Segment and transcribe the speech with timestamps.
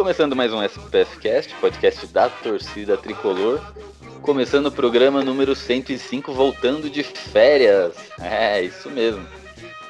[0.00, 3.60] Começando mais um SPF Cast, podcast da torcida tricolor.
[4.22, 7.92] Começando o programa número 105, voltando de férias.
[8.18, 9.22] É, isso mesmo.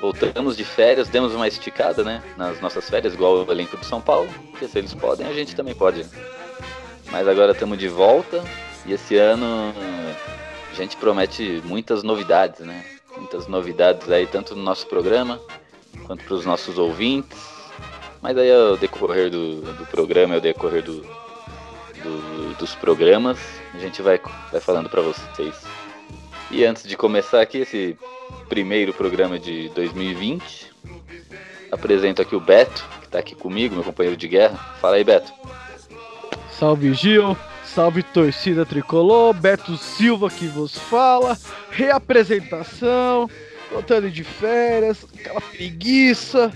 [0.00, 2.24] Voltamos de férias, demos uma esticada, né?
[2.36, 4.28] Nas nossas férias, igual o elenco do São Paulo.
[4.50, 6.04] Porque se eles podem, a gente também pode.
[7.12, 8.42] Mas agora estamos de volta
[8.86, 9.72] e esse ano
[10.72, 12.84] a gente promete muitas novidades, né?
[13.16, 15.40] Muitas novidades aí, tanto no nosso programa
[16.04, 17.49] quanto para os nossos ouvintes.
[18.22, 23.38] Mas aí é o decorrer do, do programa, é o decorrer do, do, dos programas,
[23.74, 25.54] a gente vai, vai falando para vocês.
[26.50, 27.96] E antes de começar aqui esse
[28.48, 30.70] primeiro programa de 2020,
[31.70, 34.56] apresento aqui o Beto, que está aqui comigo, meu companheiro de guerra.
[34.80, 35.32] Fala aí, Beto.
[36.50, 41.38] Salve Gil, salve torcida tricolor, Beto Silva que vos fala,
[41.70, 43.30] reapresentação,
[43.72, 46.52] voltando de férias, aquela preguiça,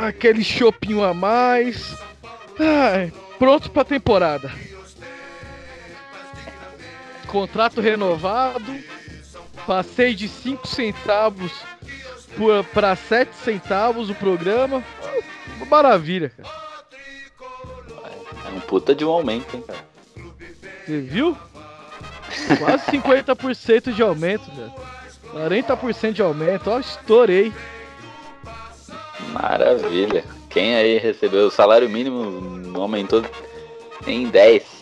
[0.00, 1.96] aquele chopinho a mais.
[2.58, 4.50] Ai, pronto pra temporada.
[7.26, 8.76] Contrato renovado.
[9.66, 11.52] Passei de 5 centavos
[12.72, 14.82] para 7 centavos o programa.
[15.68, 16.48] Maravilha, cara.
[18.46, 19.86] É um puta de um aumento, hein, cara.
[20.86, 21.36] Você viu?
[22.58, 24.72] Quase 50% de aumento, velho.
[25.34, 27.52] 40% de aumento, ó, estourei.
[29.32, 30.24] Maravilha.
[30.48, 33.24] Quem aí recebeu o salário mínimo aumentou
[34.06, 34.78] em 10.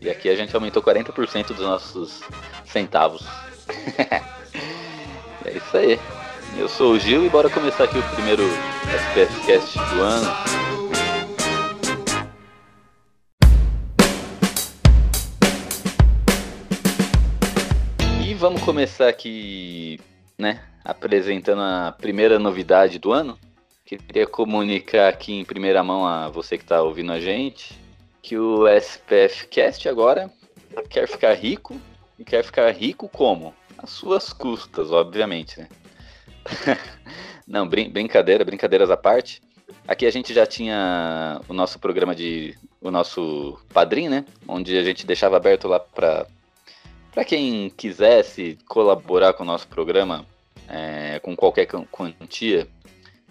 [0.00, 2.22] E aqui a gente aumentou 40% dos nossos
[2.64, 3.24] centavos.
[5.44, 6.00] é isso aí.
[6.56, 8.42] Eu sou o Gil e bora começar aqui o primeiro
[8.94, 10.32] SPF Cast do ano.
[18.26, 19.98] E vamos começar aqui,
[20.38, 23.38] né, apresentando a primeira novidade do ano.
[23.98, 27.78] Queria comunicar aqui em primeira mão a você que está ouvindo a gente
[28.22, 30.30] que o SPF Cast agora
[30.88, 31.78] quer ficar rico
[32.18, 33.52] e quer ficar rico como?
[33.76, 35.68] Às suas custas, obviamente, né?
[37.46, 39.42] Não, brin brincadeira, brincadeiras à parte.
[39.86, 42.56] Aqui a gente já tinha o nosso programa de.
[42.80, 44.24] o nosso padrinho, né?
[44.46, 46.26] Onde a gente deixava aberto lá para
[47.12, 50.24] para quem quisesse colaborar com o nosso programa
[50.66, 52.66] é, com qualquer quantia,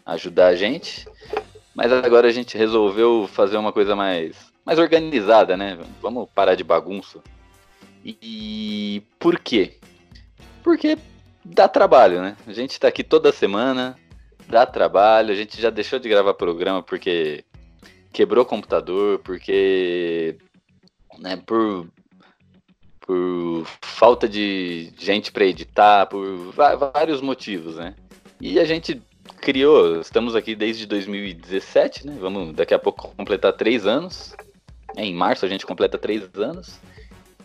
[0.05, 1.07] ajudar a gente.
[1.73, 4.35] Mas agora a gente resolveu fazer uma coisa mais,
[4.65, 5.77] mais organizada, né?
[6.01, 7.19] Vamos parar de bagunça.
[8.03, 9.77] E, e por quê?
[10.63, 10.97] Porque
[11.43, 12.35] dá trabalho, né?
[12.45, 13.97] A gente tá aqui toda semana,
[14.47, 17.45] dá trabalho, a gente já deixou de gravar programa porque
[18.11, 20.37] quebrou o computador, porque
[21.19, 21.87] né, por,
[22.99, 26.51] por falta de gente para editar, por
[26.93, 27.95] vários motivos, né?
[28.39, 29.01] E a gente
[29.41, 32.15] criou, estamos aqui desde 2017, né?
[32.19, 34.35] Vamos daqui a pouco completar três anos.
[34.95, 36.79] É, em março a gente completa três anos.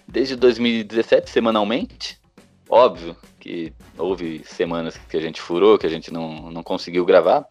[0.06, 2.21] Desde 2017, semanalmente.
[2.69, 7.47] Óbvio que houve semanas que a gente furou, que a gente não, não conseguiu gravar.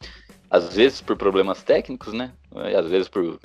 [0.49, 2.31] Às vezes por problemas técnicos, né?
[2.77, 3.39] Às vezes por,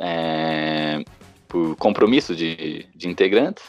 [0.00, 1.04] é,
[1.46, 3.64] por compromisso de, de integrantes.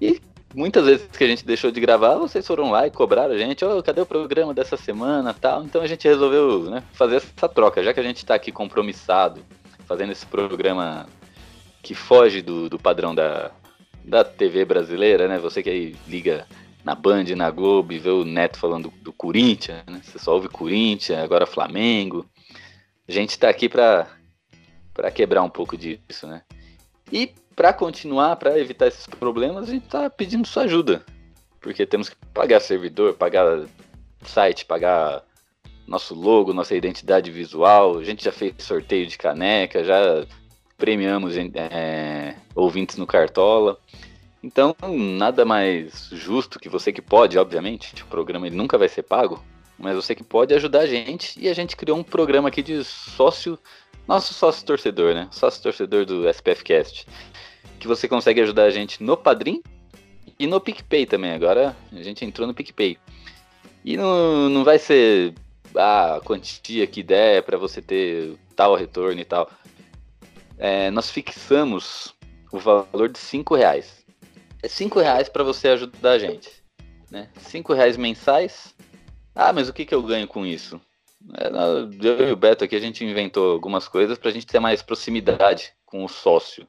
[0.00, 0.18] E
[0.54, 3.64] muitas vezes que a gente deixou de gravar, vocês foram lá e cobraram a gente,
[3.64, 5.64] oh, cadê o programa dessa semana tal.
[5.64, 9.44] Então a gente resolveu né, fazer essa troca, já que a gente está aqui compromissado,
[9.86, 11.06] fazendo esse programa
[11.82, 13.50] que foge do, do padrão da,
[14.04, 15.38] da TV brasileira, né?
[15.38, 16.46] Você que aí liga
[16.84, 20.00] na Band, na Globo e vê o Neto falando do, Corinthians, né?
[20.02, 22.26] Você só ouve Corinthians, agora Flamengo.
[23.08, 24.06] A gente está aqui para
[25.12, 26.42] quebrar um pouco disso, né?
[27.10, 31.04] E para continuar, para evitar esses problemas, a gente está pedindo sua ajuda.
[31.60, 33.64] Porque temos que pagar servidor, pagar
[34.24, 35.22] site, pagar
[35.86, 37.98] nosso logo, nossa identidade visual.
[37.98, 40.26] A gente já fez sorteio de caneca, já
[40.76, 43.78] premiamos é, ouvintes no Cartola.
[44.42, 49.04] Então, nada mais justo que você que pode, obviamente, o programa ele nunca vai ser
[49.04, 49.42] pago,
[49.78, 51.38] mas você que pode ajudar a gente.
[51.38, 53.56] E a gente criou um programa aqui de sócio,
[54.08, 55.28] nosso sócio torcedor, né?
[55.30, 57.06] Sócio torcedor do SPF Cast
[57.82, 59.60] que você consegue ajudar a gente no Padrim
[60.38, 61.32] e no PicPay também.
[61.32, 62.96] Agora a gente entrou no PicPay.
[63.84, 65.34] E não, não vai ser
[65.76, 69.50] a quantia que der para você ter tal retorno e tal.
[70.58, 72.14] é, nós fixamos
[72.52, 74.06] o valor de cinco reais.
[74.62, 76.48] É cinco reais para você ajudar a gente,
[77.10, 77.28] né?
[77.40, 78.76] Cinco reais mensais.
[79.34, 80.80] Ah, mas o que, que eu ganho com isso?
[81.34, 81.48] É,
[82.06, 84.82] eu e o Beto aqui a gente inventou algumas coisas para a gente ter mais
[84.82, 86.64] proximidade com o sócio,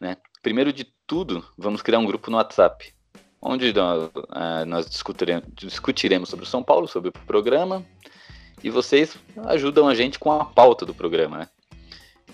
[0.00, 0.16] né?
[0.42, 2.92] Primeiro de tudo, vamos criar um grupo no WhatsApp,
[3.40, 7.84] onde nós, uh, nós discutiremos, discutiremos sobre o São Paulo, sobre o programa,
[8.62, 9.16] e vocês
[9.46, 11.48] ajudam a gente com a pauta do programa, né?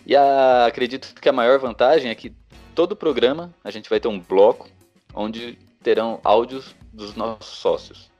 [0.07, 2.35] E a, acredito que a maior vantagem é que
[2.75, 4.69] todo programa a gente vai ter um bloco
[5.15, 8.11] onde terão áudios dos nossos sócios.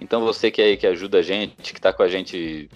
[0.00, 2.68] Então você que aí que ajuda a gente, que está com a gente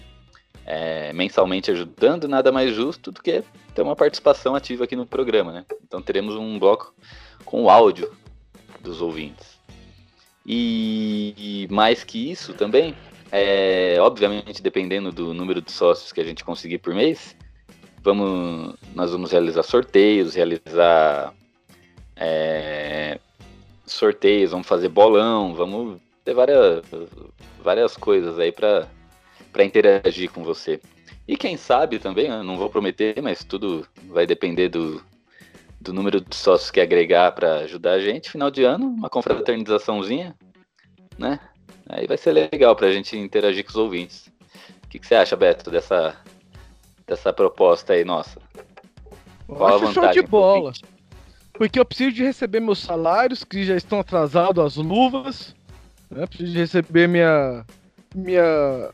[0.65, 3.43] é, mensalmente ajudando, nada mais justo do que
[3.73, 5.65] ter uma participação ativa aqui no programa, né?
[5.83, 6.93] Então teremos um bloco
[7.45, 8.11] com o áudio
[8.81, 9.59] dos ouvintes.
[10.45, 12.95] E, e mais que isso também,
[13.31, 17.35] é, obviamente dependendo do número de sócios que a gente conseguir por mês,
[18.01, 21.33] vamos, nós vamos realizar sorteios, realizar
[22.15, 23.19] é,
[23.85, 26.83] sorteios, vamos fazer bolão, vamos ter várias,
[27.63, 28.87] várias coisas aí para
[29.63, 30.79] interagir com você.
[31.27, 35.01] E quem sabe também, não vou prometer, mas tudo vai depender do,
[35.79, 38.29] do número de sócios que agregar para ajudar a gente.
[38.29, 40.35] Final de ano, uma confraternizaçãozinha,
[41.17, 41.39] né?
[41.87, 44.27] Aí vai ser legal para a gente interagir com os ouvintes.
[44.83, 46.15] O que, que você acha, Beto, dessa,
[47.07, 48.39] dessa proposta aí nossa?
[49.47, 49.93] Qual a vantagem?
[49.93, 50.73] Show de bola.
[51.53, 55.55] Porque eu preciso de receber meus salários, que já estão atrasados, as luvas.
[56.09, 56.25] Né?
[56.25, 57.65] Preciso de receber minha,
[58.15, 58.91] minha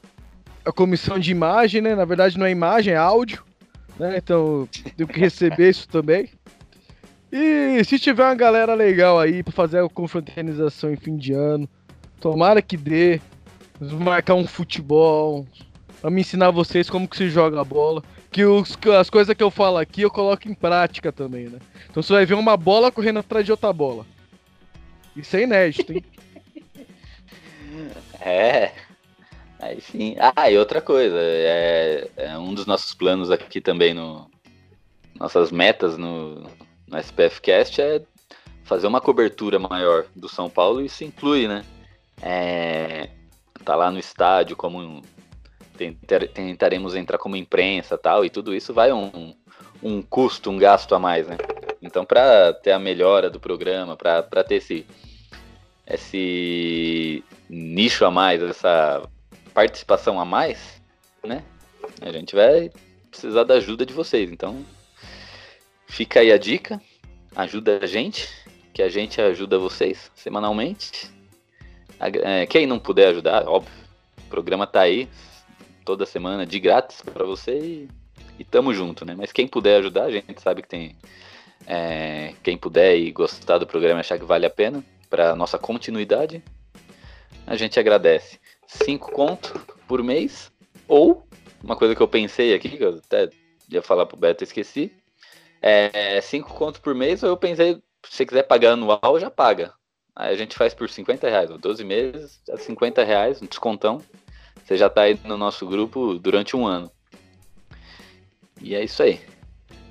[0.70, 1.96] a comissão de imagem, né?
[1.96, 3.44] Na verdade não é imagem, é áudio.
[3.98, 4.18] Né?
[4.18, 6.30] Então tenho que receber isso também.
[7.32, 11.70] E se tiver uma galera legal aí pra fazer a confraternização em fim de ano,
[12.20, 13.20] tomara que dê.
[13.82, 15.48] Marcar um futebol,
[16.02, 18.04] pra me ensinar vocês como que se joga a bola.
[18.30, 21.60] Que os, as coisas que eu falo aqui eu coloco em prática também, né?
[21.90, 24.06] Então você vai ver uma bola correndo atrás de outra bola.
[25.16, 26.04] Isso é inédito, hein?
[28.22, 28.74] É.
[29.60, 30.16] Aí sim.
[30.18, 34.30] Ah, e outra coisa, é, é, um dos nossos planos aqui também no.
[35.20, 36.44] Nossas metas no,
[36.88, 38.02] no SPF Cast é
[38.64, 41.66] fazer uma cobertura maior do São Paulo e isso inclui, né?
[42.22, 43.10] É,
[43.66, 45.02] tá lá no estádio como
[46.34, 49.34] tentaremos entrar como imprensa tal e tudo isso vai um,
[49.82, 51.38] um custo, um gasto a mais, né?
[51.82, 54.86] Então para ter a melhora do programa, para ter esse
[55.86, 59.02] esse nicho a mais, essa
[59.54, 60.82] participação a mais,
[61.24, 61.44] né?
[62.02, 62.72] A gente vai
[63.10, 64.32] precisar da ajuda de vocês.
[64.32, 64.66] Então,
[65.88, 66.82] fica aí a dica.
[67.36, 68.28] Ajuda a gente,
[68.74, 71.12] que a gente ajuda vocês semanalmente.
[72.00, 73.72] É, quem não puder ajudar, óbvio,
[74.18, 75.08] o programa tá aí
[75.86, 77.90] toda semana de grátis para você e,
[78.40, 79.16] e tamo junto, né?
[79.18, 80.96] Mas quem puder ajudar, a gente sabe que tem.
[81.68, 86.42] É, quem puder e gostar do programa achar que vale a pena para nossa continuidade,
[87.46, 88.40] a gente agradece.
[88.72, 90.52] Cinco conto por mês,
[90.88, 91.28] ou
[91.64, 93.30] uma coisa que eu pensei aqui, que eu até
[93.68, 94.94] ia falar pro Beto, esqueci,
[95.60, 99.74] é cinco conto por mês, ou eu pensei, se você quiser pagar anual, já paga.
[100.16, 104.04] Aí a gente faz por 50 reais, 12 meses, a 50 reais, um descontão.
[104.64, 106.92] Você já tá aí no nosso grupo durante um ano.
[108.62, 109.20] E é isso aí.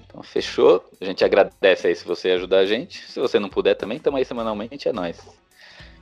[0.07, 0.85] Então fechou.
[1.01, 3.05] A gente agradece aí se você ajudar a gente.
[3.07, 5.19] Se você não puder também, tamo aí semanalmente, é nóis.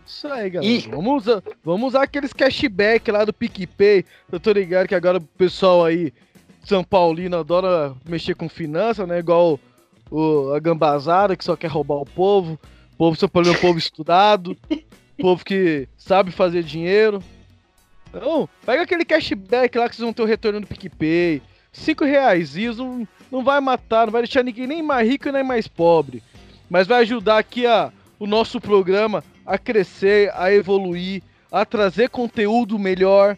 [0.07, 0.73] Isso aí, galera.
[0.73, 0.81] E...
[0.89, 4.05] Vamos, usar, vamos usar aqueles cashback lá do PicPay.
[4.31, 6.13] Eu tô ligado que agora o pessoal aí,
[6.65, 9.19] São Paulino, adora mexer com finanças, né?
[9.19, 9.59] Igual
[10.11, 12.59] o, a gambazada que só quer roubar o povo.
[12.95, 14.57] O povo São Paulino é um povo estudado.
[15.21, 17.23] povo que sabe fazer dinheiro.
[18.09, 21.43] Então, pega aquele cashback lá que vocês vão ter o retorno do PicPay.
[21.73, 25.69] Cinco reais, não, não vai matar, não vai deixar ninguém nem mais rico nem mais
[25.69, 26.23] pobre.
[26.71, 32.79] Mas vai ajudar aqui a, o nosso programa a crescer, a evoluir, a trazer conteúdo
[32.79, 33.37] melhor,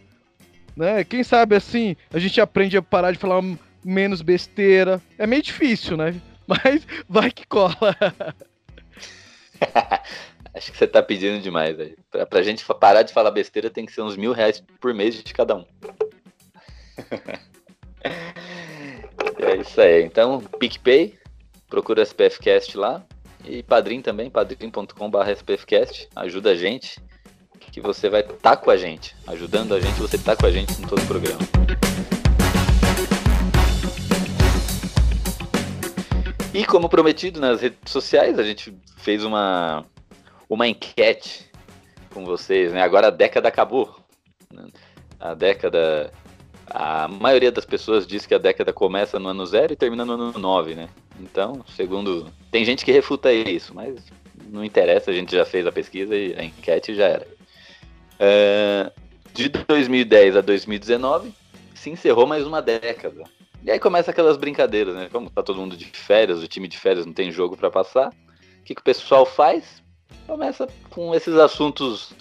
[0.77, 1.05] né?
[1.05, 3.43] Quem sabe assim a gente aprende a parar de falar
[3.85, 5.03] menos besteira.
[5.19, 6.15] É meio difícil, né?
[6.47, 7.75] Mas vai que cola.
[10.55, 11.97] Acho que você tá pedindo demais, velho.
[12.11, 15.23] Pra, pra gente parar de falar besteira tem que ser uns mil reais por mês
[15.23, 15.65] de cada um.
[19.39, 20.03] é isso aí.
[20.03, 21.15] Então, PicPay,
[21.69, 23.05] procura SPFcast lá.
[23.49, 26.07] E Padrim também, padrim.com.br SPFcast.
[26.15, 27.01] Ajuda a gente,
[27.73, 29.17] que você vai estar tá com a gente.
[29.27, 31.41] Ajudando a gente, você está com a gente em todo o programa.
[36.53, 39.87] E como prometido nas redes sociais, a gente fez uma,
[40.47, 41.51] uma enquete
[42.13, 42.83] com vocês, né?
[42.83, 43.99] Agora a década acabou.
[44.53, 44.67] Né?
[45.19, 46.13] A década
[46.71, 50.13] A maioria das pessoas diz que a década começa no ano zero e termina no
[50.13, 50.89] ano 9, né?
[51.21, 52.31] Então, segundo.
[52.51, 53.97] Tem gente que refuta isso, mas
[54.51, 57.27] não interessa, a gente já fez a pesquisa e a enquete já era.
[58.21, 58.93] Uh,
[59.33, 61.33] de 2010 a 2019,
[61.75, 63.25] se encerrou mais uma década.
[63.65, 65.09] E aí começa aquelas brincadeiras, né?
[65.11, 68.09] Como tá todo mundo de férias, o time de férias não tem jogo para passar.
[68.61, 69.83] O que, que o pessoal faz?
[70.27, 72.13] Começa com esses assuntos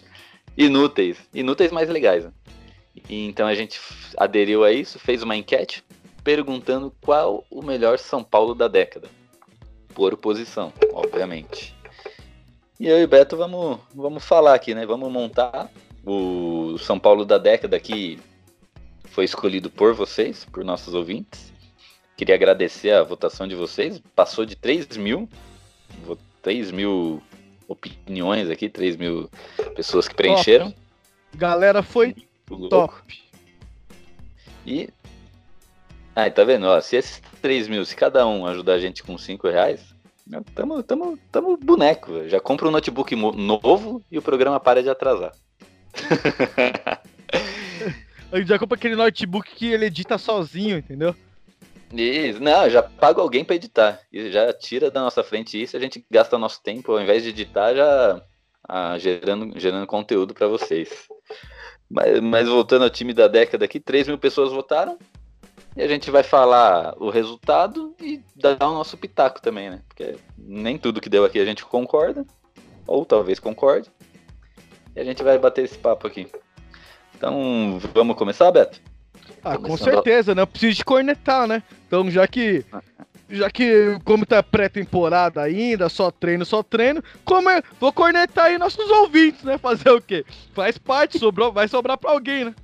[0.58, 1.18] inúteis.
[1.34, 2.26] Inúteis, mais legais.
[2.26, 2.32] Né?
[3.10, 3.80] E então a gente
[4.18, 5.84] aderiu a isso, fez uma enquete
[6.28, 9.08] perguntando qual o melhor São Paulo da década.
[9.94, 11.74] Por posição, obviamente.
[12.78, 14.86] E eu e Beto vamos, vamos falar aqui, né?
[14.86, 15.72] Vamos montar
[16.06, 18.20] o São Paulo da década que
[19.06, 21.54] foi escolhido por vocês, por nossos ouvintes.
[22.18, 24.02] Queria agradecer a votação de vocês.
[24.14, 25.30] Passou de 3 mil.
[26.42, 27.24] 3 mil
[27.70, 29.30] opiniões aqui, 3 mil
[29.76, 30.74] pessoas que preencheram.
[31.34, 32.16] Galera, foi
[32.70, 32.94] top.
[34.66, 34.90] E.
[36.16, 36.66] Aí, tá vendo?
[36.66, 39.94] Ó, se esses 3 mil, se cada um ajudar a gente com 5 reais,
[40.56, 42.28] tamo, tamo, tamo boneco.
[42.28, 45.34] Já compra um notebook novo e o programa para de atrasar.
[48.46, 51.16] já compra aquele notebook que ele edita sozinho, entendeu?
[51.94, 54.02] Isso, não, já paga alguém para editar.
[54.12, 57.30] E já tira da nossa frente isso, a gente gasta nosso tempo, ao invés de
[57.30, 58.22] editar, já
[58.68, 61.08] ah, gerando, gerando conteúdo para vocês.
[61.90, 64.98] Mas, mas, voltando ao time da década aqui, 3 mil pessoas votaram.
[65.76, 69.82] E a gente vai falar o resultado e dar o nosso pitaco também, né?
[69.88, 72.26] Porque nem tudo que deu aqui a gente concorda,
[72.88, 73.90] ou talvez concorde.
[74.96, 76.28] E a gente vai bater esse papo aqui.
[77.16, 78.82] Então, vamos começar, Beto?
[79.44, 80.42] Ah, com certeza, né?
[80.42, 81.62] Eu preciso de cornetar, né?
[81.88, 82.66] Então, já que.
[83.30, 88.58] Já que, como tá pré-temporada ainda, só treino, só treino, como é, vou cornetar aí
[88.58, 89.58] nossos ouvintes, né?
[89.58, 90.26] Fazer o quê?
[90.54, 92.56] Faz parte, sobrou, vai sobrar pra alguém, né?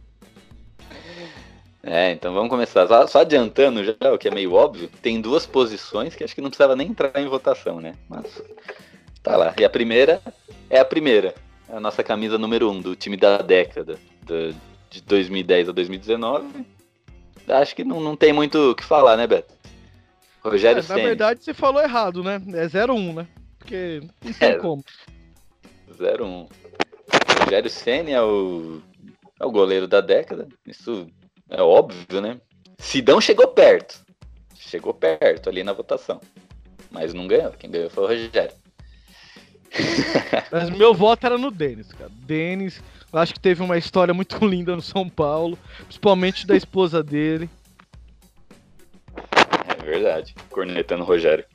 [1.83, 2.87] É, então vamos começar.
[2.87, 6.39] Só, só, adiantando já, o que é meio óbvio, tem duas posições que acho que
[6.39, 7.95] não precisava nem entrar em votação, né?
[8.07, 8.41] Mas
[9.21, 9.53] tá lá.
[9.59, 10.21] E a primeira
[10.69, 11.35] é a primeira.
[11.67, 14.55] É a nossa camisa número um do time da década do,
[14.89, 16.65] de 2010 a 2019,
[17.49, 19.53] acho que não, não tem muito o que falar, né, Beto?
[20.43, 22.35] Rogério é, Na verdade, você falou errado, né?
[22.53, 23.27] É 0-1, né?
[23.57, 24.83] Porque não tem é, como.
[25.91, 26.49] 0-1.
[27.43, 28.81] Rogério Senna é o,
[29.39, 30.47] é o goleiro da década.
[30.67, 31.07] Isso
[31.49, 32.39] é óbvio, né?
[32.77, 34.03] Sidão chegou perto.
[34.55, 36.19] Chegou perto ali na votação.
[36.91, 37.51] Mas não ganhou.
[37.51, 38.55] Quem ganhou foi o Rogério.
[40.51, 42.11] Mas meu voto era no Denis, cara.
[42.25, 42.81] Denis,
[43.11, 47.49] acho que teve uma história muito linda no São Paulo, principalmente da esposa dele.
[49.93, 51.45] É verdade, cornetando o Rogério.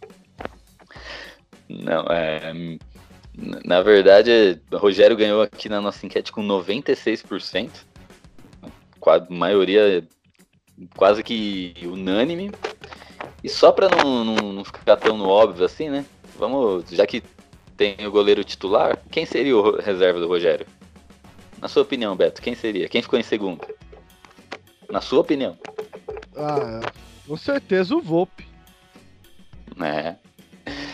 [1.69, 2.53] Não, é.
[3.65, 7.71] Na verdade, o Rogério ganhou aqui na nossa enquete com 96%.
[9.05, 10.07] A maioria
[10.97, 12.53] quase que unânime.
[13.43, 16.05] E só para não, não, não, ficar tão no óbvio assim, né?
[16.37, 17.23] Vamos, já que
[17.77, 20.67] tem o goleiro titular, quem seria o reserva do Rogério?
[21.61, 22.89] Na sua opinião, Beto, quem seria?
[22.89, 23.67] Quem ficou em segundo?
[24.91, 25.57] Na sua opinião?
[26.37, 26.81] Ah,
[27.29, 28.49] com certeza o Volpe.
[29.81, 30.17] É.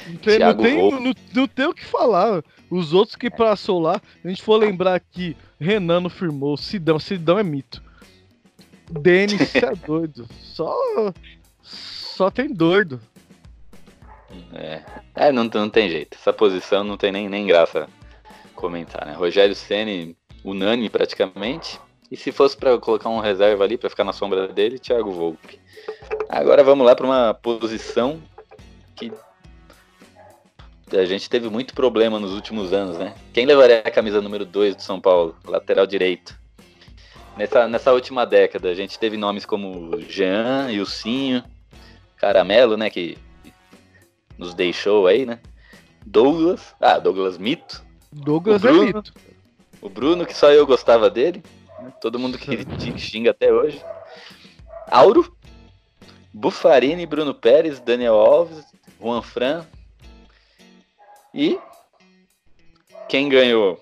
[0.08, 2.44] Não tem, não tem, não, não, tem, o que falar.
[2.70, 7.38] Os outros que passou lá, a gente for lembrar aqui, Renan não firmou, Sidão, Sidão
[7.38, 7.82] é mito.
[8.90, 10.28] Denis, é doido.
[10.40, 10.74] Só.
[11.62, 13.00] Só tem doido.
[14.52, 14.82] É,
[15.14, 16.16] é não, não tem jeito.
[16.20, 17.88] Essa posição não tem nem, nem graça
[18.54, 19.14] comentar, né?
[19.14, 21.80] Rogério Ceni unânime praticamente.
[22.10, 25.58] E se fosse para colocar um reserva ali para ficar na sombra dele, Thiago Volpe.
[26.34, 28.20] Agora vamos lá para uma posição
[28.96, 29.12] que
[30.92, 33.14] a gente teve muito problema nos últimos anos, né?
[33.32, 36.36] Quem levaria a camisa número 2 do São Paulo, lateral direito?
[37.36, 41.44] Nessa, nessa última década, a gente teve nomes como Jean, Ilcinho,
[42.16, 43.16] Caramelo, né, que
[44.36, 45.38] nos deixou aí, né?
[46.04, 47.80] Douglas, ah, Douglas Mito.
[48.10, 49.14] Douglas é Bruno, é mito.
[49.80, 51.44] O Bruno, que só eu gostava dele.
[51.78, 51.92] Né?
[52.00, 52.58] Todo mundo que
[52.98, 53.80] xinga até hoje.
[54.88, 55.33] Auro,
[56.34, 58.64] Bufarini, Bruno Pérez, Daniel Alves,
[59.00, 59.64] Juan Fran.
[61.32, 61.56] E
[63.08, 63.80] quem ganhou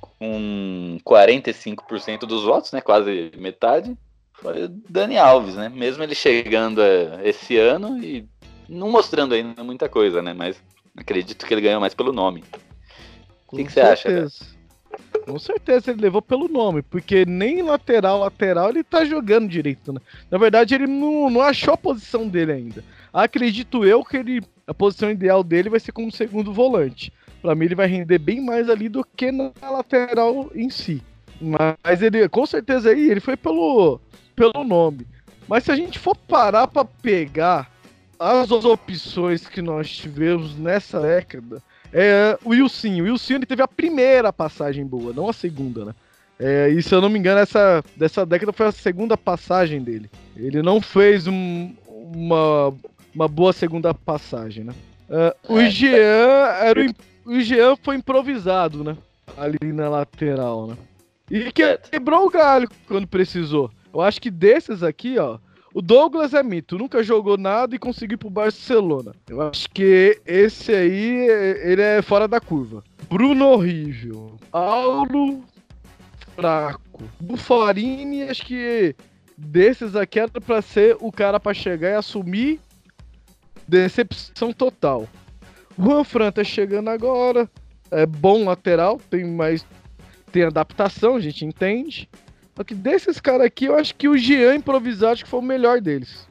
[0.00, 2.80] com 45% dos votos, né?
[2.80, 3.98] Quase metade,
[4.34, 5.68] foi o Dani Alves, né?
[5.68, 8.28] Mesmo ele chegando eh, esse ano e
[8.68, 10.32] não mostrando ainda muita coisa, né?
[10.32, 10.62] Mas
[10.96, 12.44] acredito que ele ganhou mais pelo nome.
[13.48, 14.08] O que, que você acha?
[14.08, 14.28] Cara?
[15.30, 20.00] Com certeza ele levou pelo nome, porque nem lateral, lateral ele tá jogando direito, né?
[20.30, 22.84] Na verdade, ele não, não achou a posição dele ainda.
[23.12, 27.12] Acredito eu que ele, a posição ideal dele vai ser como segundo volante.
[27.40, 31.02] Para mim, ele vai render bem mais ali do que na lateral em si.
[31.40, 34.00] Mas ele, com certeza aí, ele foi pelo
[34.36, 35.06] pelo nome.
[35.46, 37.70] Mas se a gente for parar para pegar
[38.18, 43.00] as opções que nós tivemos nessa década, é o Wilson.
[43.00, 45.94] O Wilson ele teve a primeira passagem boa, não a segunda, né?
[46.38, 50.10] É, e se eu não me engano, essa dessa década foi a segunda passagem dele.
[50.34, 52.72] Ele não fez um, uma,
[53.14, 54.74] uma boa segunda passagem, né?
[55.08, 55.96] Uh, o Jean
[56.60, 58.96] era o, o Jean foi improvisado, né?
[59.36, 60.76] Ali na lateral, né?
[61.30, 63.70] E que, quebrou o galho quando precisou.
[63.92, 65.38] Eu acho que desses aqui, ó,
[65.72, 69.12] o Douglas é mito, nunca jogou nada e conseguiu ir pro Barcelona.
[69.28, 71.28] Eu acho que esse aí,
[71.62, 72.82] ele é fora da curva.
[73.08, 74.36] Bruno horrível.
[74.50, 75.44] Paulo
[76.34, 77.04] fraco.
[77.20, 78.94] Bufarini, acho que
[79.36, 82.60] desses aqui era pra ser o cara pra chegar e assumir
[83.68, 85.08] decepção total.
[85.78, 87.48] Juan Fran tá chegando agora.
[87.90, 89.64] É bom lateral, tem mais.
[90.32, 92.08] Tem adaptação, a gente entende.
[92.60, 95.42] Só que desses caras aqui, eu acho que o Jean improvisado acho que foi o
[95.42, 96.28] melhor deles.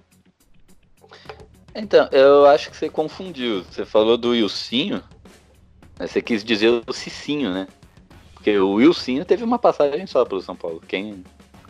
[1.73, 3.63] Então, eu acho que você confundiu.
[3.63, 5.01] Você falou do Wilsinho,
[5.97, 7.67] mas você quis dizer o Cicinho, né?
[8.35, 10.79] Porque o Wilsinho teve uma passagem só pelo São Paulo.
[10.87, 11.23] Quem,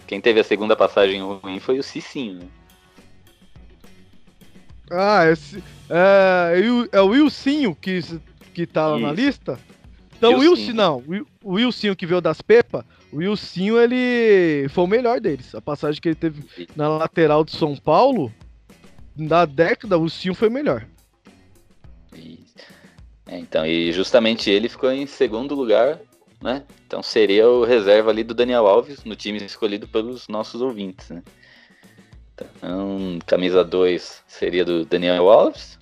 [0.05, 2.47] quem teve a segunda passagem ruim foi o Cicinho, né?
[4.91, 8.01] Ah, esse, é, é o Wilsinho que,
[8.53, 9.57] que tá lá na lista?
[10.19, 11.03] Então, o Wilson, não.
[11.43, 15.55] O Wilson que veio das Pepa, o Wilson, ele foi o melhor deles.
[15.55, 16.43] A passagem que ele teve
[16.75, 18.31] na lateral de São Paulo,
[19.15, 20.85] na década, o Wilson foi o melhor.
[23.25, 25.99] É, então, e justamente ele ficou em segundo lugar
[26.41, 26.63] né?
[26.87, 31.23] Então seria o reserva ali do Daniel Alves no time escolhido pelos nossos ouvintes, né?
[32.33, 35.77] Então, camisa 2 seria do Daniel Alves.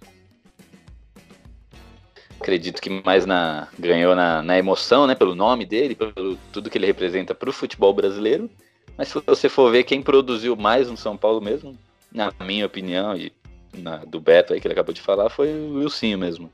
[2.39, 6.77] Acredito que mais na ganhou na, na emoção, né, pelo nome dele, pelo tudo que
[6.77, 8.49] ele representa para o futebol brasileiro.
[8.97, 11.77] Mas se você for ver quem produziu mais no São Paulo mesmo,
[12.11, 13.31] na minha opinião e
[13.73, 16.51] na, do Beto aí que ele acabou de falar, foi o Wilson mesmo.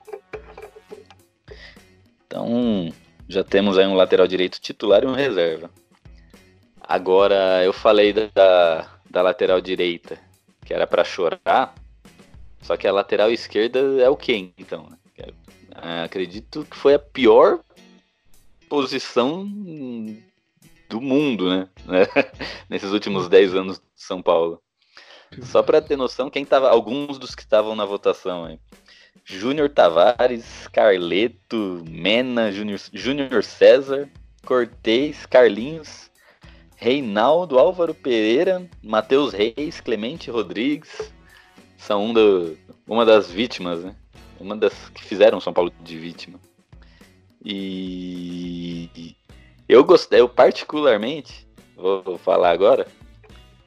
[2.26, 2.91] Então,
[3.28, 5.69] já temos aí um lateral direito titular e um reserva.
[6.82, 10.19] Agora, eu falei da, da lateral direita,
[10.65, 11.74] que era para chorar,
[12.62, 14.89] só que a lateral esquerda é o quem, então?
[15.17, 15.32] É,
[16.04, 17.60] acredito que foi a pior
[18.70, 19.46] posição
[20.90, 21.70] do mundo, né?
[22.70, 24.62] Nesses últimos 10 anos de São Paulo.
[25.42, 28.60] Só para ter noção, quem tava, alguns dos que estavam na votação aí.
[29.26, 34.10] Júnior Tavares, Carleto, Mena, Júnior César,
[34.46, 36.12] Cortez, Carlinhos,
[36.76, 41.14] Reinaldo, Álvaro Pereira, Matheus Reis, Clemente Rodrigues,
[41.78, 43.96] são um do, uma das vítimas, né?
[44.43, 46.39] Uma das que fizeram São Paulo de vítima.
[47.43, 49.15] E
[49.67, 52.88] eu gostei, eu particularmente, vou falar agora,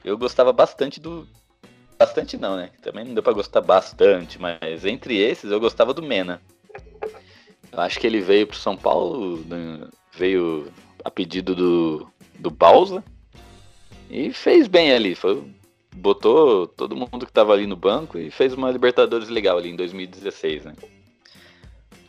[0.03, 1.27] eu gostava bastante do,
[1.97, 2.69] Bastante não, né?
[2.81, 6.39] Também não deu pra gostar bastante, mas entre esses eu gostava do Mena.
[7.71, 9.87] Eu acho que ele veio pro São Paulo, né?
[10.13, 10.71] veio
[11.03, 13.03] a pedido do, do Bausa
[14.09, 15.15] e fez bem ali.
[15.15, 15.43] Foi,
[15.97, 19.75] botou todo mundo que tava ali no banco e fez uma Libertadores legal ali em
[19.75, 20.73] 2016, né?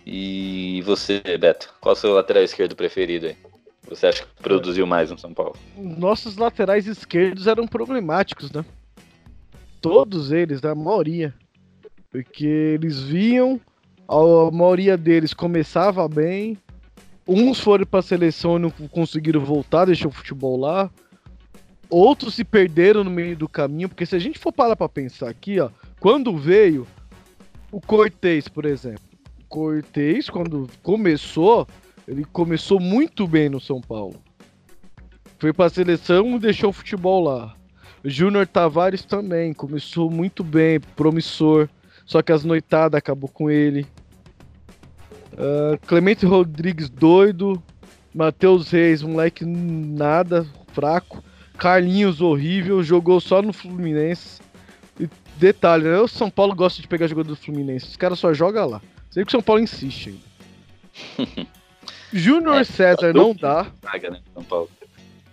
[0.07, 3.37] E você, Beto, qual o seu lateral esquerdo preferido aí?
[3.89, 5.57] Você acha que produziu mais no São Paulo?
[5.77, 8.65] Nossos laterais esquerdos eram problemáticos, né?
[9.81, 11.35] todos eles, a maioria,
[12.11, 13.61] porque eles viam,
[14.07, 16.57] a maioria deles começava bem,
[17.27, 20.91] uns foram para a seleção e não conseguiram voltar, deixou o futebol lá,
[21.91, 25.29] outros se perderam no meio do caminho, porque se a gente for parar para pensar
[25.29, 25.71] aqui, ó,
[26.01, 26.87] quando veio
[27.71, 29.03] o Cortez, por exemplo,
[29.41, 31.67] o Cortez, quando começou,
[32.07, 34.17] ele começou muito bem no São Paulo.
[35.39, 37.55] Foi para a seleção e deixou o futebol lá.
[38.05, 41.69] Júnior Tavares também começou muito bem, promissor.
[42.05, 43.87] Só que as noitadas acabou com ele.
[45.35, 47.63] Uh, Clemente Rodrigues doido.
[48.15, 51.23] Matheus Reis, moleque nada, fraco.
[51.59, 54.41] Carlinhos horrível, jogou só no Fluminense.
[54.99, 55.99] E detalhe, né?
[55.99, 57.87] O São Paulo gosta de pegar jogador do Fluminense.
[57.87, 58.83] Os caras só jogam lá.
[59.11, 60.11] Sei que o São Paulo insiste
[61.19, 61.49] ainda.
[62.13, 63.65] Júnior é, César não dá.
[63.65, 64.21] Né?
[64.33, 64.71] São Paulo.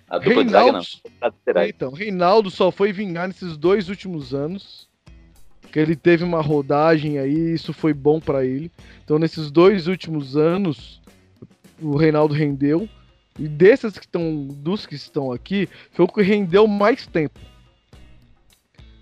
[0.10, 1.66] A dupla Reinaldo, de zaga não.
[1.66, 4.88] Então, Reinaldo só foi vingar nesses dois últimos anos.
[5.72, 8.72] Que ele teve uma rodagem aí, isso foi bom para ele.
[9.04, 11.02] Então, nesses dois últimos anos,
[11.82, 12.88] o Reinaldo rendeu.
[13.38, 17.40] E desses que estão, dos que estão aqui, foi o que rendeu mais tempo.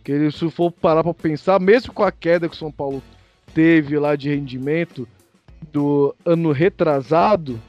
[0.04, 3.02] Que ele, se for parar para pensar, mesmo com a queda que o São Paulo
[3.54, 5.08] teve lá de rendimento
[5.72, 7.62] do ano retrasado,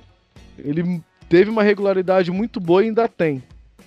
[0.59, 3.43] ele teve uma regularidade muito boa e ainda tem.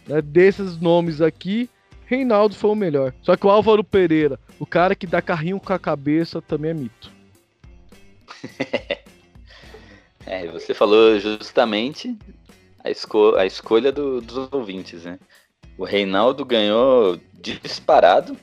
[0.08, 0.22] Né?
[0.22, 1.70] Desses nomes aqui,
[2.06, 3.14] Reinaldo foi o melhor.
[3.22, 6.74] Só que o Álvaro Pereira, o cara que dá carrinho com a cabeça, também é
[6.76, 7.12] mito.
[10.26, 12.16] é, você falou justamente
[12.88, 15.20] a, esco a escolha do, dos ouvintes, né?
[15.78, 18.36] O Reinaldo ganhou disparado,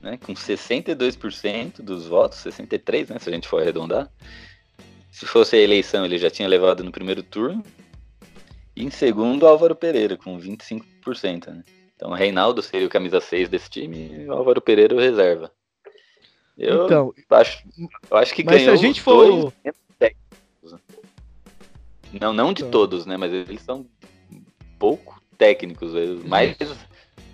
[0.00, 0.18] né?
[0.24, 3.18] Com 62% dos votos, 63%, né?
[3.18, 4.10] Se a gente for arredondar.
[5.10, 7.64] Se fosse a eleição, ele já tinha levado no primeiro turno.
[8.74, 11.62] E em segundo, Álvaro Pereira, com 25%, né?
[11.94, 15.52] Então, o Reinaldo seria o camisa 6 desse time e o Álvaro Pereira o reserva.
[16.58, 17.64] Eu então, acho,
[18.10, 19.52] eu acho que mas ganhou se a gente for...
[19.52, 19.83] técnicos.
[22.20, 22.70] Não, não de então.
[22.70, 23.16] todos, né?
[23.16, 23.86] Mas eles são
[24.78, 25.92] pouco técnicos.
[26.24, 26.56] Mais,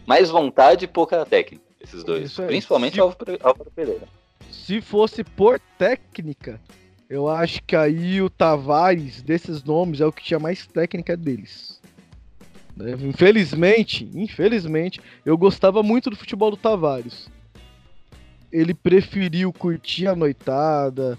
[0.07, 2.33] mais vontade e pouca técnica, esses dois.
[2.35, 3.01] Principalmente se...
[3.01, 4.09] Álvaro Pereira.
[4.51, 6.61] Se fosse por técnica,
[7.09, 11.81] eu acho que aí o Tavares, desses nomes, é o que tinha mais técnica deles.
[12.77, 12.93] Né?
[12.93, 17.29] Infelizmente, infelizmente, eu gostava muito do futebol do Tavares.
[18.53, 21.19] Ele preferiu curtir a noitada,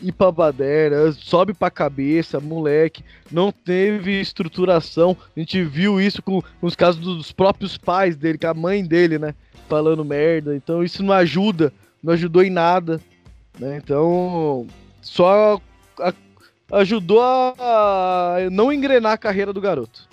[0.00, 5.16] ir pra baderna, sobe pra cabeça, moleque, não teve estruturação.
[5.36, 8.84] A gente viu isso com, com os casos dos próprios pais dele, com a mãe
[8.84, 9.34] dele, né?
[9.68, 10.56] Falando merda.
[10.56, 13.00] Então isso não ajuda, não ajudou em nada.
[13.58, 13.80] Né?
[13.82, 14.66] Então,
[15.00, 15.60] só
[16.00, 16.14] a,
[16.72, 20.08] ajudou a, a não engrenar a carreira do garoto.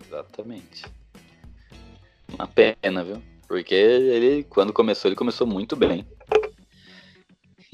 [0.00, 0.84] Exatamente.
[2.32, 3.22] Uma pena, viu?
[3.46, 6.06] Porque ele, quando começou, ele começou muito bem.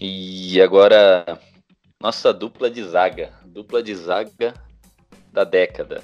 [0.02, 1.38] E agora,
[2.00, 3.34] nossa dupla de zaga.
[3.44, 4.54] Dupla de zaga
[5.30, 6.02] da década.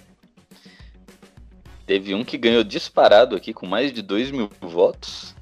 [1.86, 5.34] Teve um que ganhou disparado aqui com mais de 2 mil votos.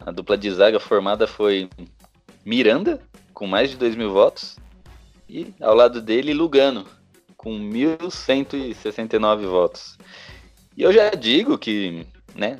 [0.00, 1.70] A dupla de zaga formada foi
[2.44, 3.00] Miranda,
[3.32, 4.56] com mais de 2 mil votos.
[5.28, 6.84] E ao lado dele, Lugano,
[7.36, 9.96] com 1.169 votos.
[10.76, 12.58] E eu já digo que, né,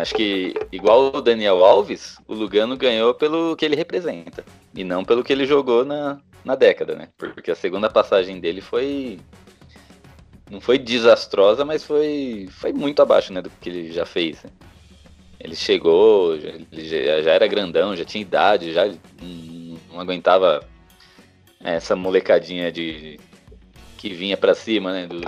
[0.00, 4.44] acho que igual o Daniel Alves, o Lugano ganhou pelo que ele representa.
[4.74, 7.08] E não pelo que ele jogou na, na década, né?
[7.16, 9.18] Porque a segunda passagem dele foi.
[10.50, 14.42] Não foi desastrosa, mas foi, foi muito abaixo né, do que ele já fez.
[14.42, 14.50] Né?
[15.40, 18.86] Ele chegou, já, já, era grandão, já tinha idade, já
[19.90, 20.62] não aguentava
[21.58, 23.18] essa molecadinha de
[23.96, 25.20] que vinha para cima, né, do,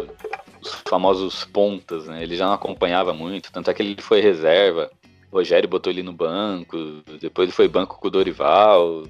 [0.65, 2.23] dos famosos pontas, né?
[2.23, 4.91] Ele já não acompanhava muito, tanto é que ele foi reserva.
[5.31, 6.77] O Rogério botou ele no banco,
[7.21, 9.05] depois ele foi banco com o Dorival.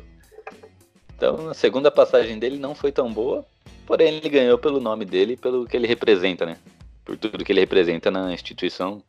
[1.16, 3.46] Então, a segunda passagem dele não foi tão boa,
[3.86, 6.58] porém ele ganhou pelo nome dele, pelo que ele representa, né?
[7.04, 9.02] Por tudo que ele representa na instituição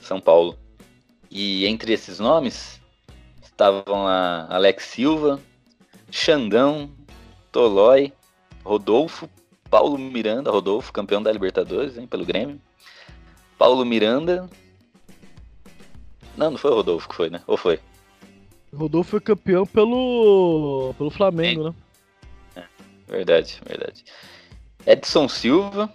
[0.00, 0.56] São Paulo.
[1.30, 2.80] E entre esses nomes
[3.42, 5.40] estavam a Alex Silva,
[6.10, 6.90] Xandão,
[7.50, 8.12] Tolói,
[8.62, 9.28] Rodolfo,
[9.72, 12.60] Paulo Miranda, Rodolfo, campeão da Libertadores, hein, pelo Grêmio.
[13.56, 14.46] Paulo Miranda.
[16.36, 17.42] Não, não foi o Rodolfo que foi, né?
[17.46, 17.80] Ou foi?
[18.70, 21.74] Rodolfo foi campeão pelo, pelo Flamengo, né?
[22.54, 22.64] É,
[23.10, 24.04] verdade, verdade.
[24.86, 25.90] Edson Silva,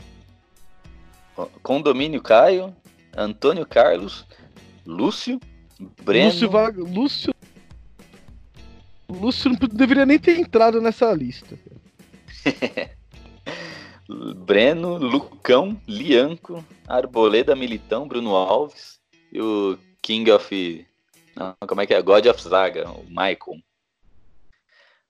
[1.61, 2.75] Condomínio Caio,
[3.15, 4.25] Antônio Carlos,
[4.87, 5.39] Lúcio,
[6.01, 6.31] Breno.
[6.31, 6.49] Lúcio,
[6.83, 7.35] Lúcio
[9.07, 11.55] Lúcio não deveria nem ter entrado nessa lista.
[14.09, 18.99] Breno, Lucão, Lianco, Arboleda Militão, Bruno Alves
[19.31, 20.85] e o King of.
[21.35, 22.01] Não, como é que é?
[22.01, 23.61] God of Zaga, o Michael.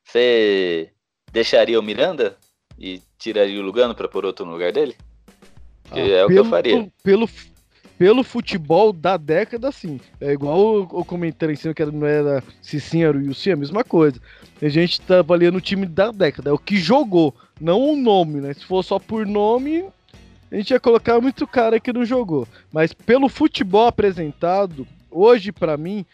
[0.04, 0.90] Você
[1.32, 2.38] deixaria o Miranda
[2.80, 4.96] e tiraria o Lugano para pôr outro no lugar dele?
[5.92, 6.92] Ah, é o que eu faria.
[7.04, 7.30] Pelo,
[7.98, 10.00] pelo futebol da década, sim.
[10.20, 13.84] É igual o comentário em cima que não era sim era o Yussi, a mesma
[13.84, 14.20] coisa.
[14.62, 18.42] A gente tá avaliando o time da década, é o que jogou, não o nome,
[18.42, 18.54] né?
[18.54, 19.86] Se for só por nome,
[20.52, 22.48] a gente ia colocar muito cara que não jogou.
[22.72, 26.06] Mas pelo futebol apresentado, hoje para mim,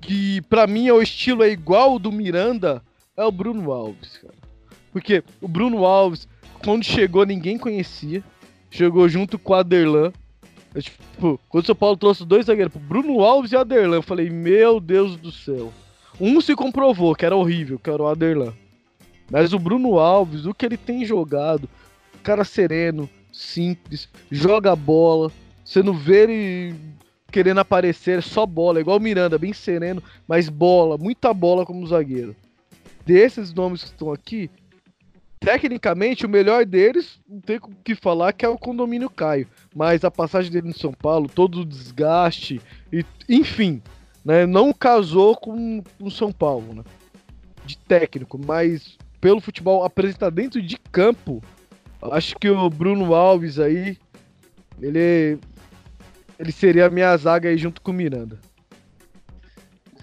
[0.00, 2.82] que para mim é o estilo é igual do Miranda,
[3.16, 4.34] é o Bruno Alves, cara.
[4.92, 6.28] Porque o Bruno Alves,
[6.64, 8.22] quando chegou, ninguém conhecia.
[8.70, 10.12] Chegou junto com o Aderlan
[10.74, 14.30] eu, tipo, quando o São Paulo trouxe dois zagueiros, Bruno Alves e Aderlan, eu falei,
[14.30, 15.72] meu Deus do céu.
[16.20, 18.54] Um se comprovou que era horrível, que era o Aderlan.
[19.32, 21.66] Mas o Bruno Alves, o que ele tem jogado,
[22.22, 25.32] cara sereno, simples, joga bola,
[25.64, 26.74] você não vê ele
[27.30, 32.36] querendo aparecer, só bola, igual o Miranda, bem sereno, mas bola, muita bola como zagueiro.
[33.06, 34.50] Desses nomes que estão aqui,
[35.40, 39.48] Tecnicamente, o melhor deles, não tem o que falar, que é o condomínio Caio.
[39.74, 42.60] Mas a passagem dele no São Paulo, todo o desgaste,
[42.92, 43.82] e, enfim,
[44.24, 46.84] né, não casou com o São Paulo, né?
[47.66, 51.42] De técnico, mas pelo futebol apresentar dentro de campo,
[52.10, 53.96] acho que o Bruno Alves aí,
[54.80, 55.38] ele
[56.38, 58.40] Ele seria a minha zaga aí junto com o Miranda.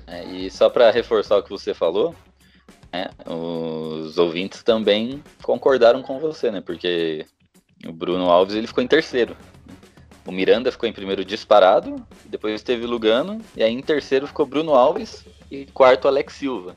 [0.07, 2.15] É, e só para reforçar o que você falou,
[2.93, 6.61] é, os ouvintes também concordaram com você, né?
[6.61, 7.25] Porque
[7.85, 9.35] o Bruno Alves ele ficou em terceiro.
[10.25, 14.73] O Miranda ficou em primeiro disparado, depois teve Lugano, e aí em terceiro ficou Bruno
[14.73, 16.75] Alves e quarto Alex Silva.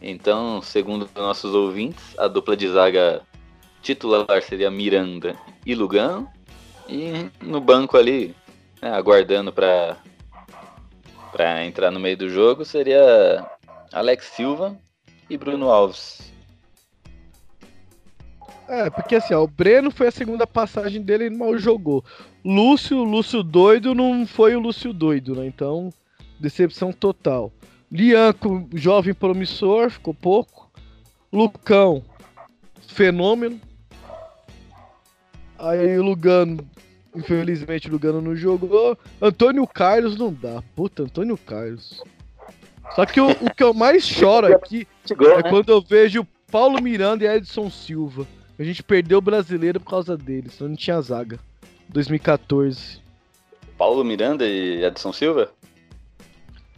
[0.00, 3.22] Então, segundo nossos ouvintes, a dupla de zaga
[3.82, 6.28] titular seria Miranda e Lugano,
[6.88, 8.34] e no banco ali,
[8.80, 9.96] né, aguardando para
[11.32, 13.46] para entrar no meio do jogo, seria
[13.92, 14.74] Alex Silva
[15.28, 16.32] e Bruno Alves.
[18.68, 22.04] É, porque assim, ó, o Breno foi a segunda passagem dele e mal jogou.
[22.44, 25.46] Lúcio, Lúcio doido não foi o Lúcio doido, né?
[25.46, 25.92] Então,
[26.40, 27.52] decepção total.
[27.90, 30.70] Lianco, jovem promissor, ficou pouco.
[31.32, 32.02] Lucão,
[32.86, 33.60] fenômeno.
[35.58, 36.66] Aí o Lugano,
[37.14, 38.98] infelizmente o Lugano não jogou.
[39.20, 40.62] Antônio Carlos não dá.
[40.74, 42.02] Puta, Antônio Carlos.
[42.94, 45.50] Só que o, o que eu mais choro aqui Chegou, é né?
[45.50, 48.26] quando eu vejo Paulo Miranda e Edson Silva.
[48.58, 51.38] A gente perdeu o brasileiro por causa deles, então não tinha zaga.
[51.88, 53.00] 2014.
[53.76, 55.50] Paulo Miranda e Edson Silva?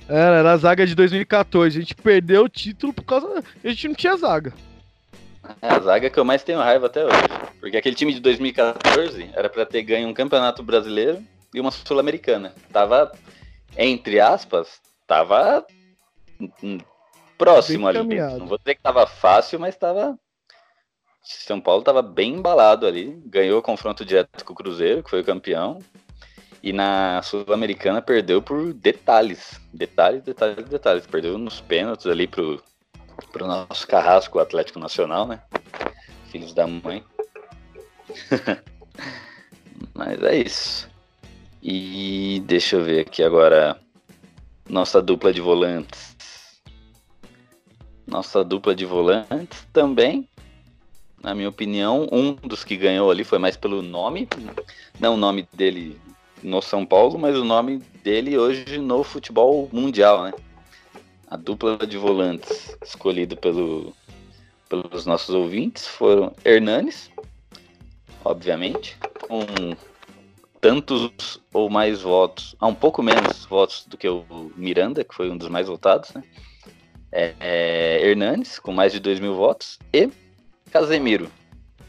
[0.09, 1.77] Era, era a zaga de 2014.
[1.77, 3.45] A gente perdeu o título por causa.
[3.63, 4.55] A gente não tinha zaga.
[5.61, 7.17] É a zaga que eu mais tenho raiva até hoje.
[7.61, 11.23] Porque aquele time de 2014 era para ter ganho um campeonato brasileiro
[11.55, 12.55] e uma sul-americana.
[12.73, 13.13] Tava,
[13.77, 15.65] entre aspas, tava
[17.37, 17.99] próximo ali.
[17.99, 20.19] Não vou dizer que tava fácil, mas tava.
[21.23, 23.21] São Paulo tava bem embalado ali.
[23.27, 25.79] Ganhou o confronto direto com o Cruzeiro, que foi o campeão.
[26.69, 29.59] E na Sul-Americana perdeu por detalhes.
[29.73, 31.07] Detalhes, detalhes, detalhes.
[31.07, 32.63] Perdeu nos pênaltis ali pro,
[33.33, 35.41] pro nosso carrasco, Atlético Nacional, né?
[36.31, 37.03] Filhos da mãe.
[39.95, 40.91] Mas é isso.
[41.63, 43.81] E deixa eu ver aqui agora.
[44.69, 46.15] Nossa dupla de volantes.
[48.07, 50.29] Nossa dupla de volantes também.
[51.23, 54.29] Na minha opinião, um dos que ganhou ali foi mais pelo nome.
[55.01, 55.99] Não o nome dele
[56.43, 60.33] no São Paulo, mas o nome dele hoje no futebol mundial, né?
[61.29, 63.93] A dupla de volantes escolhida pelo,
[64.69, 67.11] pelos nossos ouvintes foram Hernanes,
[68.25, 68.97] obviamente,
[69.29, 69.41] com
[70.61, 74.25] tantos ou mais votos, ah, um pouco menos votos do que o
[74.57, 76.23] Miranda, que foi um dos mais votados, né?
[77.11, 80.11] É, é, Hernanes, com mais de 2 mil votos, e
[80.71, 81.31] Casemiro.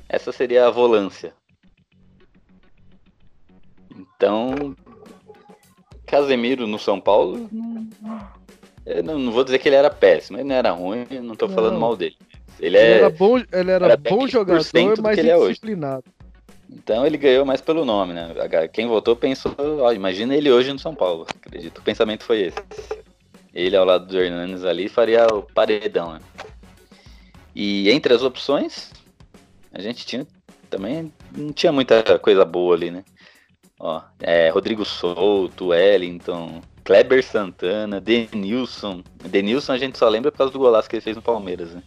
[0.07, 1.33] Essa seria a volância.
[4.19, 4.75] Então,
[6.05, 7.49] Casemiro no São Paulo,
[9.01, 11.75] não, não, vou dizer que ele era péssimo, ele não era ruim, não tô falando
[11.75, 11.79] não.
[11.79, 12.17] mal dele.
[12.59, 14.61] Ele, é, era bom, ele era, era bom jogador,
[15.01, 16.03] mas ele indisciplinado.
[16.05, 18.27] É então ele ganhou mais pelo nome, né?
[18.73, 21.25] Quem votou pensou, ó, imagina ele hoje no São Paulo.
[21.41, 22.57] Acredito, o pensamento foi esse.
[23.53, 26.19] Ele ao lado do Hernandes ali faria o paredão, né?
[27.55, 28.91] E entre as opções,
[29.71, 30.27] a gente tinha
[30.69, 33.05] também não tinha muita coisa boa ali, né?
[33.79, 39.01] Ó, é, Rodrigo Souto, Wellington, Kleber Santana, Denilson.
[39.23, 41.81] Denilson a gente só lembra por causa do golaço que ele fez no Palmeiras, né?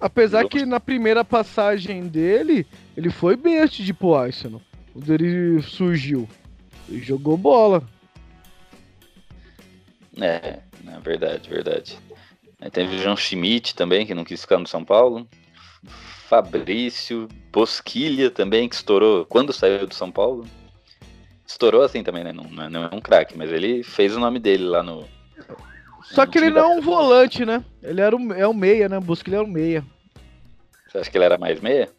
[0.00, 2.66] Apesar que na primeira passagem dele,
[2.96, 4.60] ele foi bem antes de ir pro Arsenal.
[4.92, 6.28] Quando ele surgiu.
[6.88, 7.86] Ele jogou bola.
[10.20, 11.98] É, é verdade, verdade.
[12.60, 15.26] Aí teve o João Schmidt também, que não quis ficar no São Paulo.
[16.32, 20.46] Fabrício, Bosquilha também, que estourou quando saiu do São Paulo.
[21.46, 22.32] Estourou assim também, né?
[22.32, 25.06] Não, não é um craque, mas ele fez o nome dele lá no.
[26.04, 27.62] Só que ele não é um volante, né?
[27.82, 28.98] Ele era um, é um meia, né?
[28.98, 29.84] Bosquilha é um meia.
[30.88, 31.90] Você acha que ele era mais meia?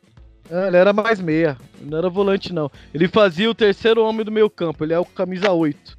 [0.50, 1.56] É, ele era mais meia.
[1.80, 2.72] Não era volante, não.
[2.91, 4.84] Ele fazia o terceiro homem do meio campo.
[4.84, 5.96] Ele é o camisa 8.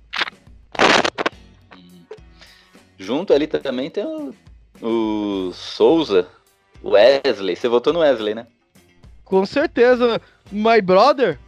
[2.99, 4.35] Junto ali também tem o,
[4.83, 6.27] o Souza,
[6.85, 7.57] Wesley.
[7.57, 8.47] Você votou no Wesley, né?
[9.25, 10.21] Com certeza.
[10.53, 11.39] My brother?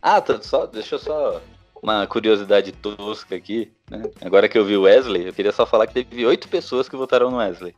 [0.00, 1.42] Ah, tá, só, deixa eu só.
[1.82, 4.02] Uma curiosidade tosca aqui, né?
[4.20, 6.96] Agora que eu vi o Wesley, eu queria só falar que teve oito pessoas que
[6.96, 7.74] votaram no Wesley.